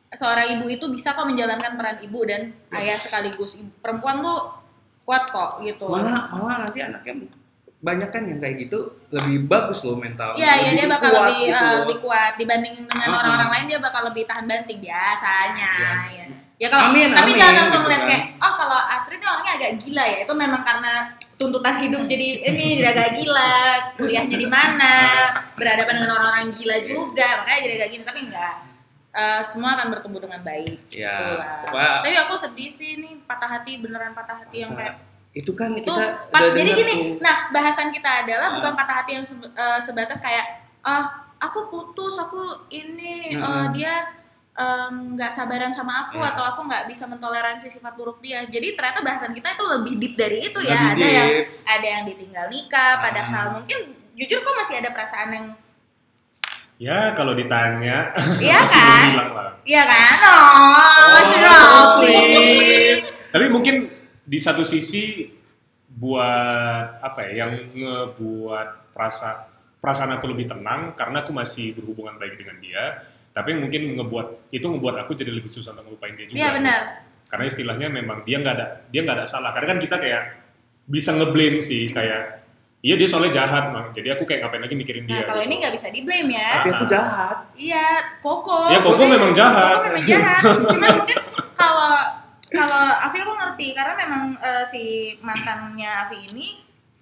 [0.08, 4.54] seorang ibu itu bisa kok menjalankan peran ibu dan ayah sekaligus perempuan tuh
[5.02, 7.26] kuat kok gitu malah malah nanti anaknya
[7.78, 11.38] banyak kan yang kayak gitu lebih bagus loh mental Iya, iya dia bakal kuat lebih
[11.44, 11.78] gitu loh.
[11.80, 15.72] lebih kuat dibanding dengan orang-orang lain dia bakal lebih tahan banting biasanya.
[15.76, 16.02] Yes.
[16.10, 16.26] Ya.
[16.58, 18.10] Ya kalau Amin, tapi amin, jangan langsung gitu ngeliat kan.
[18.10, 20.18] kayak oh kalau Astrid ini orangnya agak gila ya.
[20.18, 20.92] Itu memang karena
[21.32, 23.54] tuntutan hidup jadi ini dia agak gila,
[23.94, 24.94] kuliahnya di mana,
[25.54, 28.54] berhadapan dengan orang-orang gila juga, makanya jadi agak gini tapi enggak.
[29.08, 31.62] Eh, semua akan bertumbuh dengan baik Ya, gitu lah.
[31.64, 34.98] pokoknya- Tapi aku sedih sih ini patah hati beneran patah hati yang kayak
[35.38, 37.02] itu kan itu kita pa- udah jadi gini tuh.
[37.20, 38.54] nah bahasan kita adalah Ah.
[38.58, 40.44] bukan patah hati yang sebe- eh, sebatas kayak
[40.82, 41.04] ah
[41.38, 43.70] aku putus aku ini Ah.
[43.70, 44.10] dia
[44.90, 46.34] nggak sabaran sama aku Ya.
[46.34, 50.14] atau aku nggak bisa mentoleransi sifat buruk dia jadi ternyata bahasan kita itu lebih deep
[50.14, 51.46] dari itu ya Lebih ada yang deep.
[51.64, 53.00] ada yang ditinggal nikah Ah.
[53.00, 53.78] padahal mungkin
[54.12, 55.46] jujur kok masih ada perasaan yang
[56.76, 59.10] Ya kalau ditanya Iya masih kan?
[59.62, 62.14] iya kan oh, Raffi.
[63.28, 63.76] Tapi mungkin
[64.28, 65.24] di satu sisi
[65.88, 69.48] buat apa ya yang ngebuat perasa
[69.80, 72.84] perasaan aku lebih tenang karena aku masih berhubungan baik dengan dia.
[73.32, 76.36] Tapi mungkin ngebuat itu ngebuat aku jadi lebih susah untuk ngelupain dia juga.
[76.36, 76.80] iya benar
[77.28, 79.50] Karena istilahnya memang dia nggak ada dia nggak ada salah.
[79.56, 80.22] Karena kan kita kayak
[80.84, 82.44] bisa ngeblame sih kayak
[82.84, 83.96] iya dia soalnya jahat mang.
[83.96, 85.24] Jadi aku kayak ngapain lagi mikirin dia.
[85.24, 85.48] nah kalau gitu.
[85.48, 87.86] ini nggak bisa di blame ya tapi aku jahat Iya,
[88.22, 88.70] Koko.
[88.70, 89.82] Ya, Koko memang jahat.
[89.82, 90.42] Koko memang jahat.
[90.68, 91.18] Cuma mungkin
[91.58, 92.17] kalau
[92.50, 93.66] kalau Afi aku ngerti.
[93.72, 94.82] Karena memang eh, si
[95.20, 96.46] mantannya Afi ini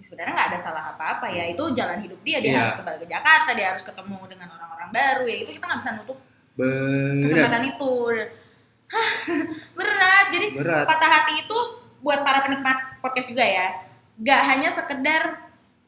[0.03, 1.47] sebenarnya nggak ada salah apa-apa ya.
[1.49, 2.39] Itu jalan hidup dia.
[2.39, 2.59] Dia Iya.
[2.65, 5.37] harus kembali ke Jakarta dia harus ketemu dengan orang-orang baru ya.
[5.43, 6.17] Itu kita nggak bisa nutup
[6.57, 7.93] berat kesempatan itu.
[8.87, 9.11] Hah,
[9.77, 10.25] berat.
[10.31, 10.85] Jadi berat.
[10.87, 11.57] patah hati itu
[11.99, 13.67] buat para penikmat podcast juga ya.
[14.17, 15.21] Nggak hanya sekedar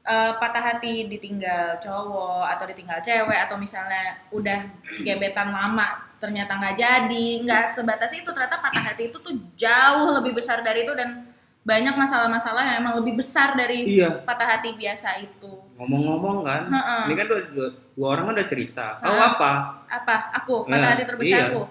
[0.09, 4.59] eh, patah hati ditinggal cowok atau ditinggal cewek atau misalnya udah
[5.05, 10.35] gebetan lama ternyata nggak jadi nggak sebatas itu ternyata patah hati itu tuh jauh lebih
[10.35, 11.29] besar dari itu dan
[11.59, 14.23] banyak masalah-masalah yang emang lebih besar dari iya.
[14.25, 15.59] patah hati biasa itu.
[15.77, 16.65] Ngomong-ngomong kan
[17.05, 18.85] ini kan dua, dua, dua orang kan udah cerita.
[18.99, 19.27] Kau Heeh.
[19.37, 19.51] apa?
[19.85, 20.15] Apa?
[20.41, 21.49] Aku patah Nah, hati terbesar iya.
[21.53, 21.61] aku.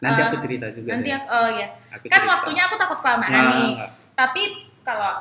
[0.00, 2.32] Nanti Eh, aku cerita juga nanti aku, oh ya Aku kan cerita.
[2.32, 3.70] waktunya aku takut kelamaan Nah, nih.
[4.14, 4.42] Tapi
[4.80, 5.12] kalau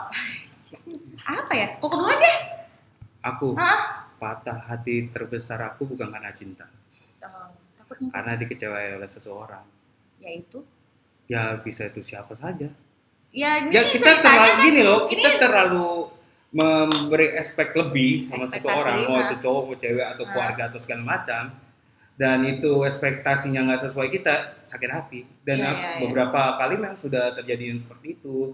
[1.26, 1.68] apa ya?
[1.78, 2.38] Kok kedua deh?
[3.24, 3.56] Aku.
[4.20, 6.68] Patah hati terbesar aku bukan karena cinta.
[7.76, 9.64] Takutnya karena dikecewain oleh seseorang.
[10.20, 10.64] Yaitu
[11.28, 12.72] ya bisa itu siapa saja.
[13.34, 15.90] Ya ini ya kita terlalu kan gini loh ini kita terlalu
[16.54, 21.44] memberi aspek lebih sama seseorang mau itu cowok mau cewek atau keluarga atau segala macam.
[22.14, 25.26] Dan itu ekspektasinya nggak sesuai kita sakit hati.
[25.42, 28.54] Dan Iya, aku- iya, beberapa kali memang sudah terjadi yang seperti itu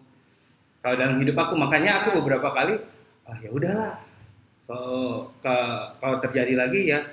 [0.80, 2.80] kalau dalam hidup aku makanya aku beberapa kali
[3.26, 4.00] ah ya udahlah.
[4.60, 4.76] So
[5.40, 7.04] ke- kalau terjadi lagi ya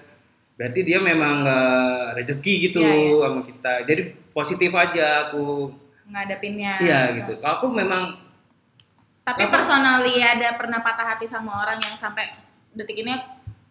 [0.57, 3.17] berarti dia memang nggak rezeki gitu Iya, iya.
[3.21, 3.73] sama kita.
[3.85, 4.03] Jadi
[4.33, 5.73] positif aja aku.
[6.07, 6.79] Ngadepinnya.
[6.81, 7.37] Iya gitu.
[7.39, 8.23] Kalau aku memang
[9.27, 9.59] tapi Apa?
[9.59, 12.31] personally ada pernah patah hati sama orang yang sampai
[12.73, 13.11] detik ini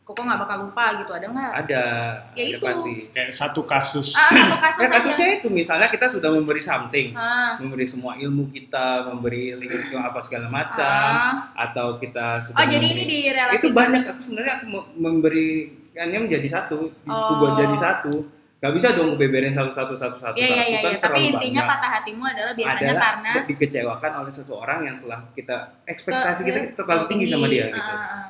[0.07, 1.83] kok nggak bakal lupa gitu ada nggak ada
[2.31, 2.61] Ya ada itu.
[2.61, 4.13] pasti Kayak satu kasus.
[4.13, 4.93] ah satu kasus ya aja.
[4.95, 9.99] kasusnya itu misalnya kita sudah memberi something ah, memberi semua ilmu kita memberi link skill
[9.99, 11.49] apa segala macam ah.
[11.55, 14.83] atau kita sudah oh jadi memberi- ini di relasi itu banyak aku sebenarnya aku mau
[14.95, 17.13] memberikannya menjadi satu Oh.
[17.27, 18.13] diubah jadi satu
[18.55, 20.99] Gak bisa dong beberin satu-satu satu-satu Iya iya Aku iya, kan iya.
[20.99, 21.69] tapi intinya banyak.
[21.71, 26.59] patah hatimu adalah biasanya adalah karena dikecewakan oleh seseorang yang telah kita ekspektasi ke- kita
[26.75, 27.93] terlalu tinggi sama dia Ah, gitu.
[27.93, 28.25] ah, ah.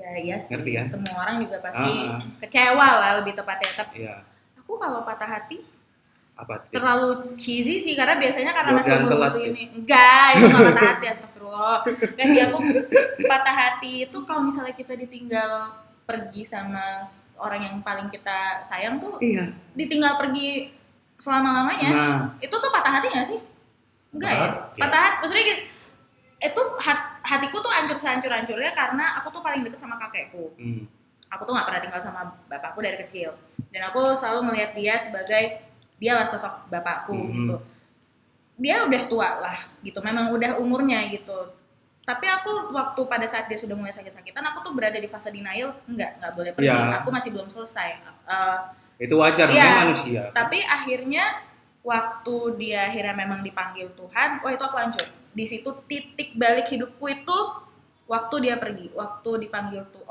[0.00, 0.48] Ya iya sih.
[0.50, 0.86] Ngerti kan?
[0.88, 2.20] Semua orang juga pasti Ah, ah.
[2.40, 3.70] kecewa lah lebih tepatnya.
[3.76, 4.14] Tapi Iya,
[4.56, 5.60] aku kalau patah hati
[6.32, 6.72] apa tuh?
[6.72, 9.48] terlalu cheesy sih karena biasanya karena masih umur telat, umur ya?
[9.50, 11.78] ini enggak itu nggak patah hati astagfirullah
[12.16, 12.58] Nggak sih aku
[13.22, 15.52] patah hati itu kalau misalnya kita ditinggal
[16.02, 17.04] pergi sama
[17.36, 19.52] orang yang paling kita sayang tuh Iya.
[19.76, 20.72] ditinggal pergi
[21.14, 23.40] selama lamanya Nah, itu tuh patah hati nggak sih
[24.10, 24.80] enggak ya Berat, ya.
[24.80, 25.60] patah hati maksudnya gini
[26.40, 30.52] itu hat- hatiku tuh hancur sehancur hancurnya karena aku tuh paling deket sama kakekku.
[30.56, 30.84] Hmm.
[31.30, 33.38] aku tuh nggak pernah tinggal sama bapakku dari kecil.
[33.70, 35.62] Dan aku selalu melihat dia sebagai
[35.96, 37.30] dia lah sosok bapakku Mhm.
[37.38, 37.56] gitu.
[38.58, 41.54] Dia udah tua lah gitu memang udah umurnya gitu.
[42.02, 45.70] Tapi aku waktu pada saat dia sudah mulai sakit-sakitan aku tuh berada di fase denial.
[45.86, 46.66] Enggak nggak boleh pergi.
[46.66, 46.98] Ya.
[46.98, 47.90] aku masih belum selesai.
[48.26, 48.58] Eh,
[49.00, 50.22] itu wajar namanya manusia.
[50.34, 51.40] tapi akhirnya
[51.80, 57.06] waktu dia akhirnya memang dipanggil Tuhan wah itu aku hancur di situ titik balik hidupku
[57.06, 57.38] itu
[58.04, 60.02] waktu dia pergi waktu dipanggil tuh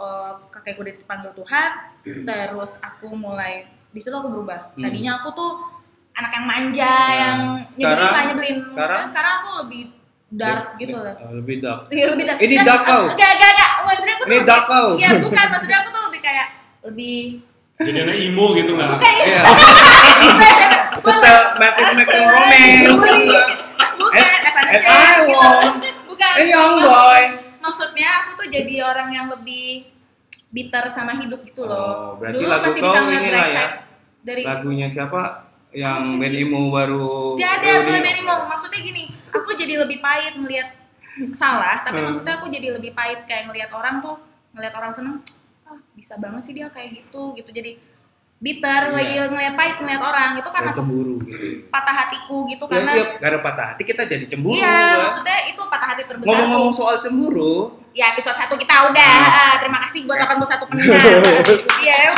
[0.50, 1.70] kakekku dipanggil Tuhan
[2.24, 4.82] terus aku mulai di situ aku berubah Hmm.
[4.82, 5.52] tadinya aku tuh
[6.14, 7.40] anak yang manja Nah, yang
[7.74, 9.84] nyebelin sekarang- lah nyebelin sekarang- Terus sekarang aku lebih
[10.30, 11.16] dark gitu loh.
[11.18, 11.82] Oh, lebih dark.
[11.90, 12.38] Iya, lebih dark.
[12.38, 13.04] Ini dark kau.
[13.08, 13.72] Enggak, enggak, enggak.
[13.82, 14.88] Maksudnya aku tuh Ini dark kau.
[14.94, 15.46] Iya, bukan.
[15.50, 16.48] Maksudnya aku tuh lebih kayak
[16.86, 17.18] lebih
[17.80, 18.90] Jadi anak emo gitu nggak?
[18.94, 19.26] bukan ya.
[19.26, 19.42] Iya.
[21.00, 23.59] Setel Magic Magic Romance.
[24.70, 25.82] Bukan, Eh, eh, I want.
[26.06, 26.32] Bukan.
[26.36, 27.22] Eh, young boy.
[27.60, 29.90] Maksudnya aku tuh jadi orang yang lebih
[30.50, 32.18] bitter sama hidup gitu Oh, loh.
[32.18, 33.68] berarti Dulu lagu masih kau bisa inilah bright ya.
[34.20, 35.22] dari Lagunya siapa?
[35.70, 37.38] Yang band emo baru.
[37.38, 38.50] Gak ada, Benny mau.
[38.50, 40.74] Maksudnya gini, aku jadi lebih pahit ngelihat
[41.32, 42.10] salah, tapi Hmm.
[42.10, 44.18] maksudnya aku jadi lebih pahit kayak ngelihat orang tuh,
[44.58, 45.16] ngelihat orang seneng,
[45.66, 47.50] ah bisa banget sih dia kayak gitu, gitu.
[47.54, 47.78] Jadi
[48.40, 48.96] bitter, Iya.
[48.96, 51.68] lagi ngelihat pahit ngelihat orang itu karena cemburu gitu.
[51.68, 54.56] patah hatiku gitu Ya, karena iya, karena patah hati kita jadi cemburu.
[54.56, 54.98] Iya, kan.
[55.04, 56.32] maksudnya itu patah hati terbesarku.
[56.32, 59.14] Ngomong-ngomong soal cemburu, Ya episode 1 kita udah.
[59.18, 59.34] Hmm.
[59.34, 61.04] Ah, terima kasih buat 81 pendengar.
[61.84, 62.14] Iya.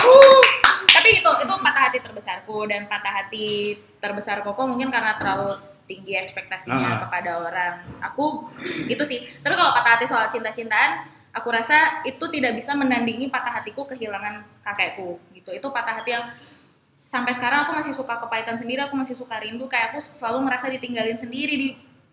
[0.92, 3.48] Tapi itu itu patah hati terbesarku dan patah hati
[3.98, 5.58] terbesar Koko mungkin karena terlalu
[5.88, 7.00] tinggi ekspektasinya Ah.
[7.02, 7.74] kepada orang.
[8.04, 8.52] Aku
[8.86, 9.26] itu sih.
[9.40, 14.44] Tapi kalau patah hati soal cinta-cintaan, aku rasa itu tidak bisa menandingi patah hatiku kehilangan
[14.64, 15.52] kakekku gitu.
[15.56, 16.26] Itu patah hati yang
[17.08, 20.68] sampai sekarang aku masih suka kepahitan sendiri, aku masih suka rindu kayak aku selalu ngerasa
[20.72, 21.70] ditinggalin sendiri di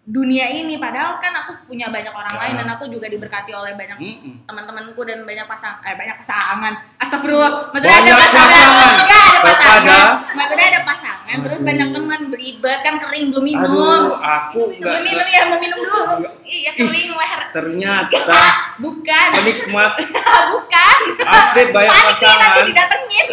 [0.09, 2.41] dunia ini padahal kan aku punya banyak orang Ya.
[2.41, 4.35] lain dan aku juga diberkati oleh banyak mm-mm.
[4.49, 7.53] teman-temanku dan banyak pasang eh banyak pasangan astagfirullah.
[7.73, 8.53] Maksudnya ada Banyak pasangan.
[8.53, 8.93] pasangan.
[9.01, 10.07] Enggak, ada pasangan.
[10.37, 11.67] Maksudnya ada pasangan terus Aduh.
[11.69, 13.69] banyak teman belibet kan kering belum minum.
[13.69, 16.03] Aduh, aku belum nggak minum ya mau minum dulu.
[16.25, 16.33] Enggak.
[16.49, 17.41] iya kering leher.
[17.53, 18.43] ternyata
[18.81, 19.27] bukan.
[19.37, 19.93] penikmat
[20.53, 20.99] bukan.
[21.25, 23.27] Atlet banyak panik nih nanti pasangan didatengin.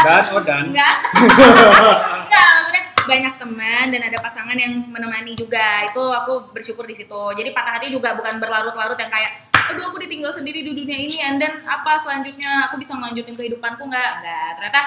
[0.00, 0.62] Dan Odan.
[0.70, 0.94] enggak.
[2.30, 5.90] Enggak maksudnya banyak teman dan ada pasangan yang menemani juga.
[5.90, 7.22] Itu aku bersyukur di situ.
[7.34, 11.22] Jadi patah hati juga bukan berlarut-larut yang kayak aduh aku ditinggal sendiri di dunia ini
[11.22, 12.66] and then apa selanjutnya?
[12.70, 14.80] Aku bisa melanjutin kehidupanku enggak enggak ternyata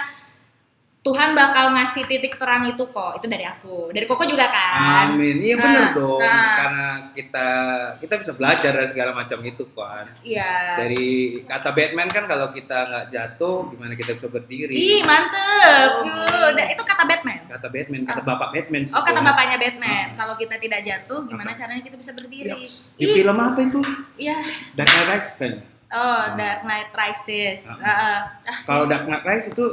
[1.04, 5.36] Tuhan bakal ngasih titik terang itu kok itu dari aku dari Koko juga kan Amin.
[5.38, 6.16] Iya Nah, dong.
[6.18, 6.56] nah.
[6.56, 7.48] Karena kita
[8.00, 10.08] kita bisa belajar dari segala macam itu kan.
[10.24, 11.06] iya Dari
[11.44, 14.72] kata Batman kan kalau kita nggak jatuh gimana kita bisa berdiri.
[14.72, 18.82] ih mantep Yuh, nah, itu kata Batman Kata Batman, kata bapak Batman.
[18.84, 20.16] sih, Oh kata bapaknya Batman, Ah.
[20.16, 21.60] kalau kita tidak jatuh, gimana Apa?
[21.60, 22.50] caranya kita bisa berdiri?
[22.64, 22.96] Yaps.
[22.96, 23.80] Di Ih, film apa itu?
[24.18, 24.40] Iya.
[24.74, 25.54] Dark Knight Rise kan?
[25.92, 27.60] Oh, Dark Knight Rises.
[27.68, 27.78] Ah.
[27.78, 28.20] Ah, ah.
[28.42, 29.66] Ah, Kalau Dark Knight Rise itu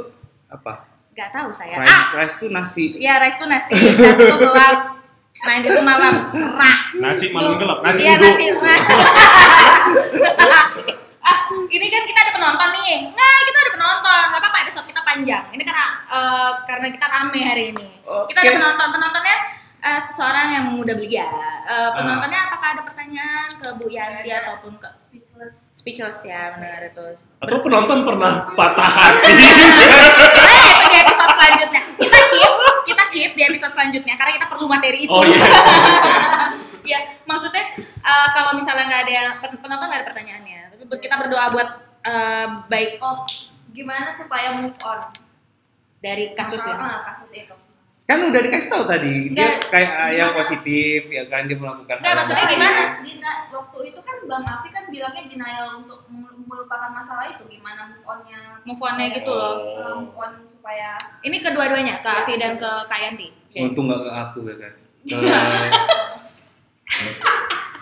[0.45, 0.90] apa?
[1.11, 1.75] Nggak tahu saya.
[1.77, 2.85] Rice, Ah, rice itu nasi.
[2.95, 4.77] iya Rise itu nasi, dan itu gelap.
[5.41, 6.77] Nah itu malam cerah.
[6.95, 8.45] Nasi malam gelap, nasi Iya nasi.
[11.21, 11.37] ah,
[11.67, 13.09] ini kan kita ada penonton nih.
[13.09, 14.21] Nggak, kita ada penonton.
[14.27, 15.43] Nggak apa-apa episode kita panjang.
[15.49, 17.87] Ini karena eh, karena kita rame hari ini.
[18.01, 18.87] Kita ada penonton.
[18.91, 19.37] Penontonnya
[19.81, 21.25] eh, seseorang yang muda belia.
[21.25, 21.29] Eh,
[21.67, 21.89] Ah.
[21.95, 27.01] penontonnya apakah ada pertanyaan ke Bu Yanti ataupun ke speechless speechless ya benar itu.
[27.39, 29.31] Atau penonton pernah patah hati.
[31.51, 31.81] selanjutnya.
[31.99, 32.53] Kita keep,
[32.87, 35.11] kita keep di episode selanjutnya karena kita perlu materi itu.
[35.11, 36.33] Oh yes, yes, yes.
[36.87, 39.27] ya, maksudnya eh, kalau misalnya nggak ada yang
[39.59, 41.69] penonton nggak ada pertanyaannya, tapi buat- kita berdoa buat
[42.07, 43.27] eh, baik oh
[43.71, 45.11] gimana supaya move on
[46.01, 47.55] dari kasus Masalah, kasus itu
[48.11, 49.71] Kan udah dikasih tahu tadi, dia Nggak.
[49.71, 50.39] kayak ah, yang Gimana?
[50.43, 52.59] positif ya kan dia melakukan Nggak, hal maksudnya positif.
[52.59, 52.81] gimana?
[52.99, 57.87] Dina- waktu itu kan Bang Afi kan bilangnya denial untuk mel- melupakan masalah itu gimana
[57.87, 59.55] move onnya Move on-nya gitu loh.
[59.79, 63.27] Eh, move on supaya Ini kedua-duanya, ke Afi dan ke Kak Yanti.
[63.57, 64.73] Untung nggak ke aku ya kan.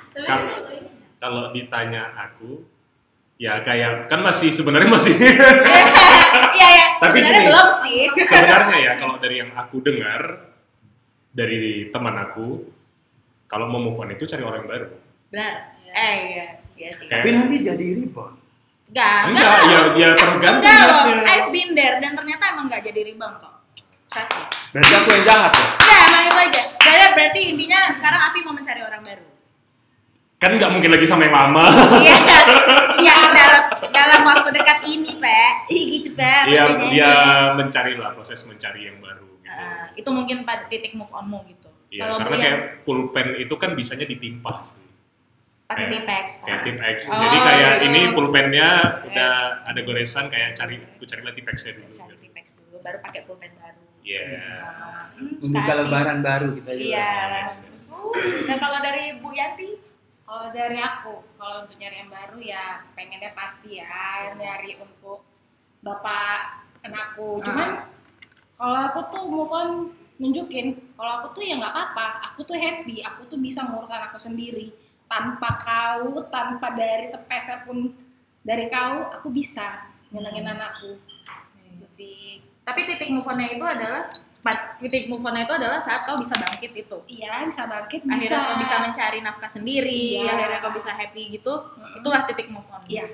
[0.09, 2.63] Itu ini Kalau ditanya aku,
[3.39, 5.15] ya kayak kan masih sebenarnya masih
[6.51, 7.47] Iya ya, Tapi sebenarnya gini.
[7.47, 8.01] belum sih.
[8.21, 10.21] sebenarnya ya kalau dari yang aku dengar
[11.31, 12.67] dari teman aku,
[13.47, 14.87] kalau mau move on itu cari orang baru.
[15.29, 15.53] Benar.
[15.87, 17.07] Eh iya, iya sih.
[17.07, 18.35] Kayak- tapi nanti jadi rebound.
[18.89, 21.03] Enggak, Enggak, ya ya tergantung Enggak loh.
[21.23, 23.53] I've been there dan ternyata emang nggak jadi rebound kok.
[24.09, 24.41] Pasti.
[24.73, 25.65] Berarti aku yang jahat ya.
[25.77, 26.61] Enggak, emang itu aja.
[26.75, 29.25] Jadi berarti intinya sekarang Afi mau mencari orang baru.
[30.37, 31.63] Kan nggak mungkin lagi sama yang lama.
[32.01, 32.17] Iya,
[32.99, 35.53] iya dalam dalam waktu dekat ini, Pak.
[35.73, 36.41] Ih, gitu, Pak.
[36.47, 37.11] Iya, dia
[37.53, 39.27] mencari lah proses mencari yang baru.
[39.39, 39.49] Gitu.
[39.49, 41.69] Ah, itu mungkin pada titik move onmu gitu.
[41.89, 44.77] Iya, Kalau karena kayak yang pulpen itu kan bisanya ditimpa sih.
[45.65, 46.25] pakai kayak- tipex.
[46.41, 46.97] Kayak tip X.
[47.07, 47.85] Oh, Jadi kayak gitu.
[47.85, 48.67] ini pulpennya
[49.05, 49.33] udah
[49.63, 51.93] ada goresan kayak cari aku cari lah tipexnya dulu.
[51.93, 52.21] Cari gitu.
[52.25, 53.81] tipex dulu, baru pakai pulpen baru.
[54.01, 54.25] Iya.
[54.57, 55.79] Ah, hmm, Membuka sekali.
[55.79, 56.85] lembaran baru kita juga.
[56.89, 57.11] Iya.
[57.37, 57.81] Yes, yes.
[57.89, 58.13] Uh,
[58.45, 59.69] Nah kalau dari Bu Yanti,
[60.29, 65.25] Kalau dari aku, kalau untuk nyari yang baru ya pengennya pasti ya nyari untuk
[65.81, 67.41] bapak anakku.
[67.41, 67.81] Cuman
[68.53, 69.69] kalau aku tuh move on
[70.21, 74.21] nunjukin kalau aku tuh ya nggak apa-apa, aku tuh happy, aku tuh bisa ngurus anakku
[74.21, 74.69] sendiri
[75.09, 77.89] tanpa kau, tanpa dari sepeser pun
[78.45, 81.01] dari kau, aku bisa nyenengin anakku.
[81.73, 82.45] Itu sih.
[82.69, 84.05] tapi titik move onnya itu adalah
[84.39, 86.97] Pat- titik move on itu adalah saat kau bisa bangkit itu.
[87.05, 88.15] Iya, bisa bangkit, bisa.
[88.15, 90.31] Akhirnya kau bisa mencari nafkah sendiri, Iya.
[90.31, 91.53] akhirnya kau bisa happy gitu.
[91.93, 92.79] Itulah titik move on.
[92.87, 93.11] Iya.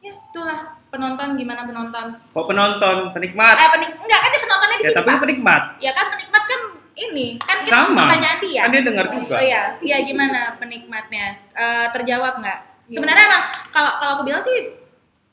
[0.00, 0.58] Ya, itulah
[0.88, 2.16] penonton gimana penonton.
[2.30, 3.56] Kok penonton, penikmat?
[3.56, 5.20] Eh, penik enggak kan dia penontonnya di Ya sini, tapi Pak.
[5.20, 5.62] penikmat.
[5.80, 6.60] Ya kan penikmat kan
[6.94, 8.02] ini, kan kita Sama.
[8.06, 8.62] pertanyaan dia.
[8.64, 9.34] Kan dia dengar juga.
[9.36, 11.26] Oh iya, iya gimana penikmatnya?
[11.50, 12.58] Eh, terjawab nggak?
[12.84, 12.96] Iya.
[13.00, 14.56] Sebenarnya emang kalau kalau aku bilang sih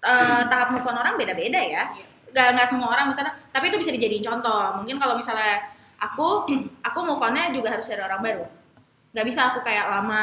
[0.01, 1.83] eh, tahap move on orang beda-beda ya.
[2.31, 4.81] Nggak nggak semua orang misalnya, tapi itu bisa dijadiin contoh.
[4.81, 5.67] Mungkin kalau misalnya
[5.99, 6.47] aku
[6.87, 8.45] aku move onnya juga harus dari orang baru.
[9.11, 10.21] Nggak bisa aku kayak lama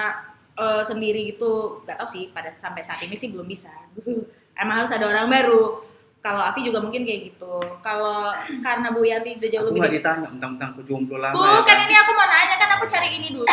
[0.59, 1.85] eh, sendiri gitu.
[1.85, 3.71] Nggak tahu sih pada sampai saat ini sih belum bisa.
[4.63, 5.87] Emang harus ada orang baru.
[6.19, 7.55] Kalau Avi juga mungkin kayak gitu.
[7.85, 8.35] Kalau
[8.67, 11.63] karena Bu Yanti udah jauh Aku lebih nggak ditanya tentang aku jomblo lama Bukan ya
[11.63, 11.87] kan?
[11.87, 13.47] ini aku mau nanya kan aku cari ini dulu.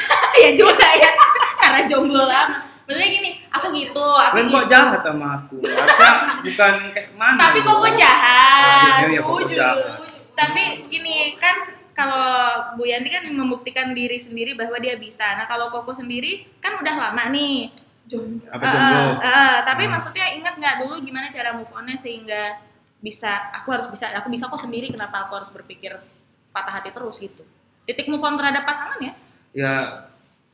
[0.44, 1.10] ya juga ya.
[1.64, 2.75] Karena jomblo lama.
[2.86, 4.56] Benernya gini, aku gitu, aku Kalian gitu.
[4.56, 5.56] kok jahat sama aku?
[5.58, 7.66] Harusnya bukan kayak mana Tapi gitu.
[7.66, 8.78] kok gue jahat.
[8.80, 9.50] Iya, iya, kok Jujur.
[9.52, 9.98] jahat.
[10.32, 11.56] Tapi gini kan
[11.92, 12.28] kalau
[12.76, 15.24] Bu Yanti kan membuktikan diri sendiri bahwa dia bisa.
[15.34, 17.72] Nah kalau Koko sendiri kan udah lama nih.
[18.06, 19.02] Apa jomblo?
[19.02, 19.92] eh, eh, tapi Hmm.
[19.98, 22.54] maksudnya ingat nggak dulu gimana cara move onnya sehingga
[22.96, 25.90] bisa aku harus bisa aku bisa kok sendiri kenapa aku harus berpikir
[26.48, 27.42] patah hati terus gitu
[27.82, 29.12] titik move on terhadap pasangan ya
[29.52, 29.74] Ya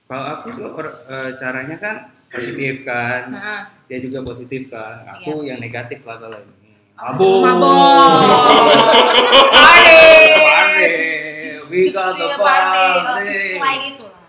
[0.06, 1.96] kalau aku sih eh, caranya kan
[2.32, 3.20] positif kan.
[3.30, 5.04] nah, Dia juga positif kan.
[5.14, 6.72] Aku yang negatif lah kalau ini.
[6.96, 7.40] Mabuk.
[7.44, 8.42] Mabuk.
[11.92, 12.88] Got the Iya, party.
[13.56, 14.22] Selain itu lah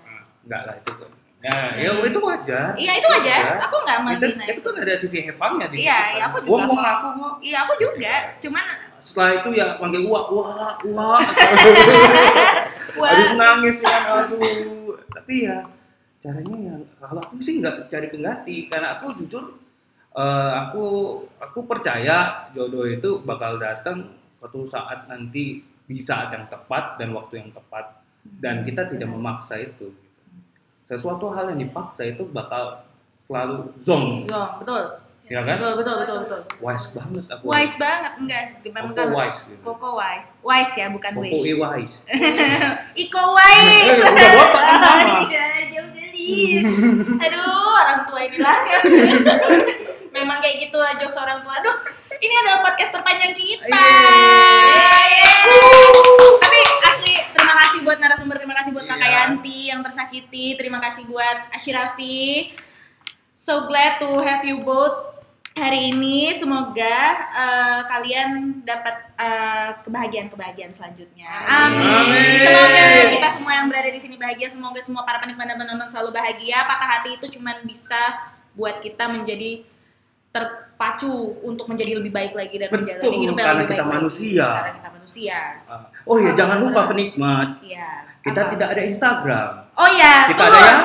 [0.43, 1.09] Enggak lah itu kok.
[1.43, 2.71] Nah, ya itu wajar.
[2.79, 3.35] iya itu aja
[3.67, 5.83] aku nggak Itu, menghina itu kan ada sisi have fun-nya di.
[5.83, 6.15] Iya, kan.
[6.15, 7.35] iya, aku juga Gua mau kok.
[7.43, 8.65] iya aku juga cuman
[9.03, 11.19] Setelah itu ya panggil wah wah wah.
[13.03, 13.91] Harus nangis ya
[14.23, 14.95] aduh.
[15.11, 15.57] Tapi ya
[16.23, 19.59] caranya ya kalau aku sih nggak cari pengganti karena aku jujur
[20.13, 20.83] eh, aku
[21.37, 22.17] aku percaya
[22.49, 27.99] jodoh itu bakal datang suatu saat nanti di saat yang tepat dan waktu yang tepat
[28.39, 29.91] dan kita tidak memaksa itu.
[30.83, 32.83] Sesuatu hal yang dipaksa itu bakal
[33.21, 34.81] selalu zong, Iya, betul
[35.23, 35.55] ya kan?
[35.55, 37.43] betul betul betul betul Wise banget aku.
[37.47, 39.61] wise banget enggak memang Koko kalau- wise gitu.
[39.61, 41.95] Koko wise wise ya bukan Koko wish i wise.
[43.03, 45.17] Iko wise Eh, udah botak kan sama.
[45.25, 45.89] Iya, jauh
[46.23, 46.63] jeli.
[47.27, 48.57] Aduh, orang tua ini lah.
[50.15, 51.57] Memang kayak gitu lah jokes orang tua.
[51.59, 51.77] Aduh,
[52.21, 53.65] ini adalah podcast terpanjang kita.
[53.67, 55.13] Yeay.
[56.39, 59.19] Tapi asli terima kasih buat narasumber, terima kasih buat Kakak Iya.
[59.25, 62.53] Yanti yang tersakiti, terima kasih buat Ashirafi.
[63.43, 65.12] So glad to have you both
[65.53, 66.33] hari ini.
[66.35, 66.95] Semoga
[67.29, 68.29] eh, kalian
[68.63, 71.29] dapat eh, kebahagiaan-kebahagiaan selanjutnya.
[71.45, 71.85] Amin.
[71.85, 72.41] Amin.
[72.41, 72.83] Semoga
[73.13, 74.49] kita semua yang berada di sini bahagia.
[74.49, 76.65] Semoga semua para penikmat dan penonton selalu bahagia.
[76.65, 78.01] Patah hati itu cuma bisa
[78.53, 79.65] buat kita menjadi
[80.33, 81.13] terpacu
[81.45, 84.41] untuk menjadi lebih baik lagi dan Betul, menjalani hidup yang karena lebih kita baik manusia.
[84.41, 84.57] lagi.
[84.57, 85.39] Karena kita manusia.
[85.69, 87.47] Ah, Oh ya jangan lupa penikmat.
[87.61, 87.89] Iya.
[88.23, 88.51] Kita Apa?
[88.55, 89.49] tidak ada Instagram.
[89.73, 90.57] Oh iya, Kita tunggu.
[90.57, 90.81] ada yang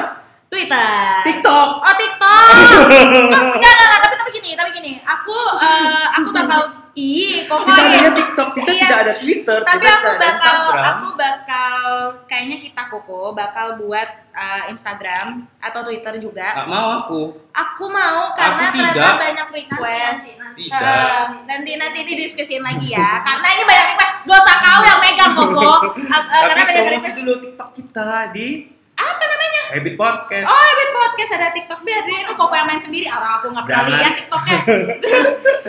[0.48, 1.00] Twitter.
[1.24, 1.68] TikTok.
[1.80, 2.48] Oh TikTok.
[2.88, 4.92] enggak, enggak, enggak, tapi gini, tapi gini.
[5.00, 6.60] Aku eh, aku bakal
[6.98, 7.86] ih, kok Kita ya?
[7.86, 8.82] adanya TikTok, kita Iya.
[8.82, 10.82] tidak ada Twitter, Tapi kita aku bakal Instagram.
[10.84, 11.78] aku bakal
[12.24, 15.26] kayaknya kita Koko bakal buat eh, Instagram
[15.58, 16.48] atau Twitter juga.
[16.54, 17.22] Nggak mau aku.
[17.52, 19.14] Aku mau karena Aku ternyata tidak.
[19.16, 20.18] banyak request.
[20.20, 20.80] nanti nanti Tidak.
[20.80, 25.70] Eh, nanti nanti didiskusin lagi ya karena ini banyak request dosa kau yang megang Koko
[25.86, 28.48] Tapi karena banyak promosi request dulu TikTok kita di
[28.98, 30.46] apa namanya Habit Podcast.
[30.48, 33.06] Oh, Habit Podcast ada TikTok biar dia itu kok yang main sendiri.
[33.12, 34.58] Orang aku nggak pernah lihat TikToknya.
[35.04, 35.28] Terus,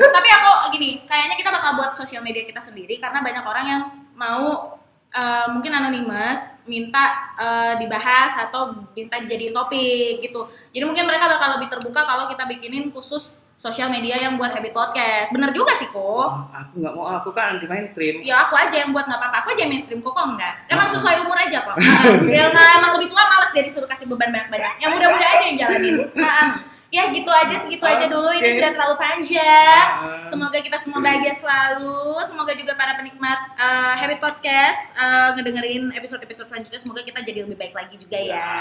[0.16, 3.82] tapi aku gini, kayaknya kita bakal buat sosial media kita sendiri karena banyak orang yang
[4.16, 4.80] mau
[5.12, 10.48] eh, mungkin anonimus minta eh, dibahas atau minta dijadiin topik gitu.
[10.72, 14.72] Jadi mungkin mereka bakal lebih terbuka kalau kita bikinin khusus sosial media yang buat Habit
[14.72, 15.36] Podcast.
[15.36, 16.00] Bener juga sih kok.
[16.00, 18.24] Oh, aku nggak mau, aku kan anti mainstream.
[18.24, 20.54] Ya aku aja yang buat nggak apa-apa, aku aja yang mainstream kok kok enggak.
[20.72, 20.96] Emang Hmm.
[20.96, 21.76] sesuai umur aja kok.
[22.56, 24.74] Nah, emang lebih tua males dia disuruh kasih beban banyak-banyak.
[24.80, 25.96] Yang muda-muda aja yang jalanin.
[26.16, 26.48] Nah,
[26.90, 28.30] ya gitu aja, segitu aja dulu.
[28.32, 29.86] Ini sudah terlalu panjang.
[29.94, 30.26] Ah.
[30.28, 32.18] Semoga kita semua bahagia selalu.
[32.26, 36.82] Semoga juga para penikmat eh, Habit Podcast eh, ngedengerin episode-episode selanjutnya.
[36.82, 38.42] Semoga kita jadi lebih baik lagi juga ya.
[38.42, 38.58] Ya.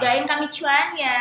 [0.00, 1.20] Doain kami cuan ya.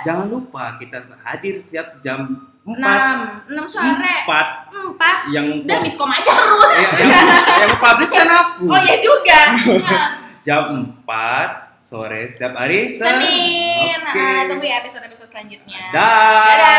[0.00, 3.16] Jangan lupa kita hadir setiap jam 4 enam
[3.48, 7.28] enam sore 4 empat yang udah miskom aja terus yang, yang,
[7.66, 8.68] yang publish kan aku.
[8.68, 9.40] oh iya juga
[9.80, 10.08] Nah,
[10.46, 14.20] Jam 4 sore setiap hari Sen- Senin Oke.
[14.20, 15.80] Ah, tunggu ya episode selanjutnya.
[15.94, 16.42] Dah.
[16.50, 16.74] Dadah.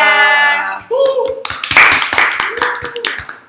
[0.91, 1.31] Dadah.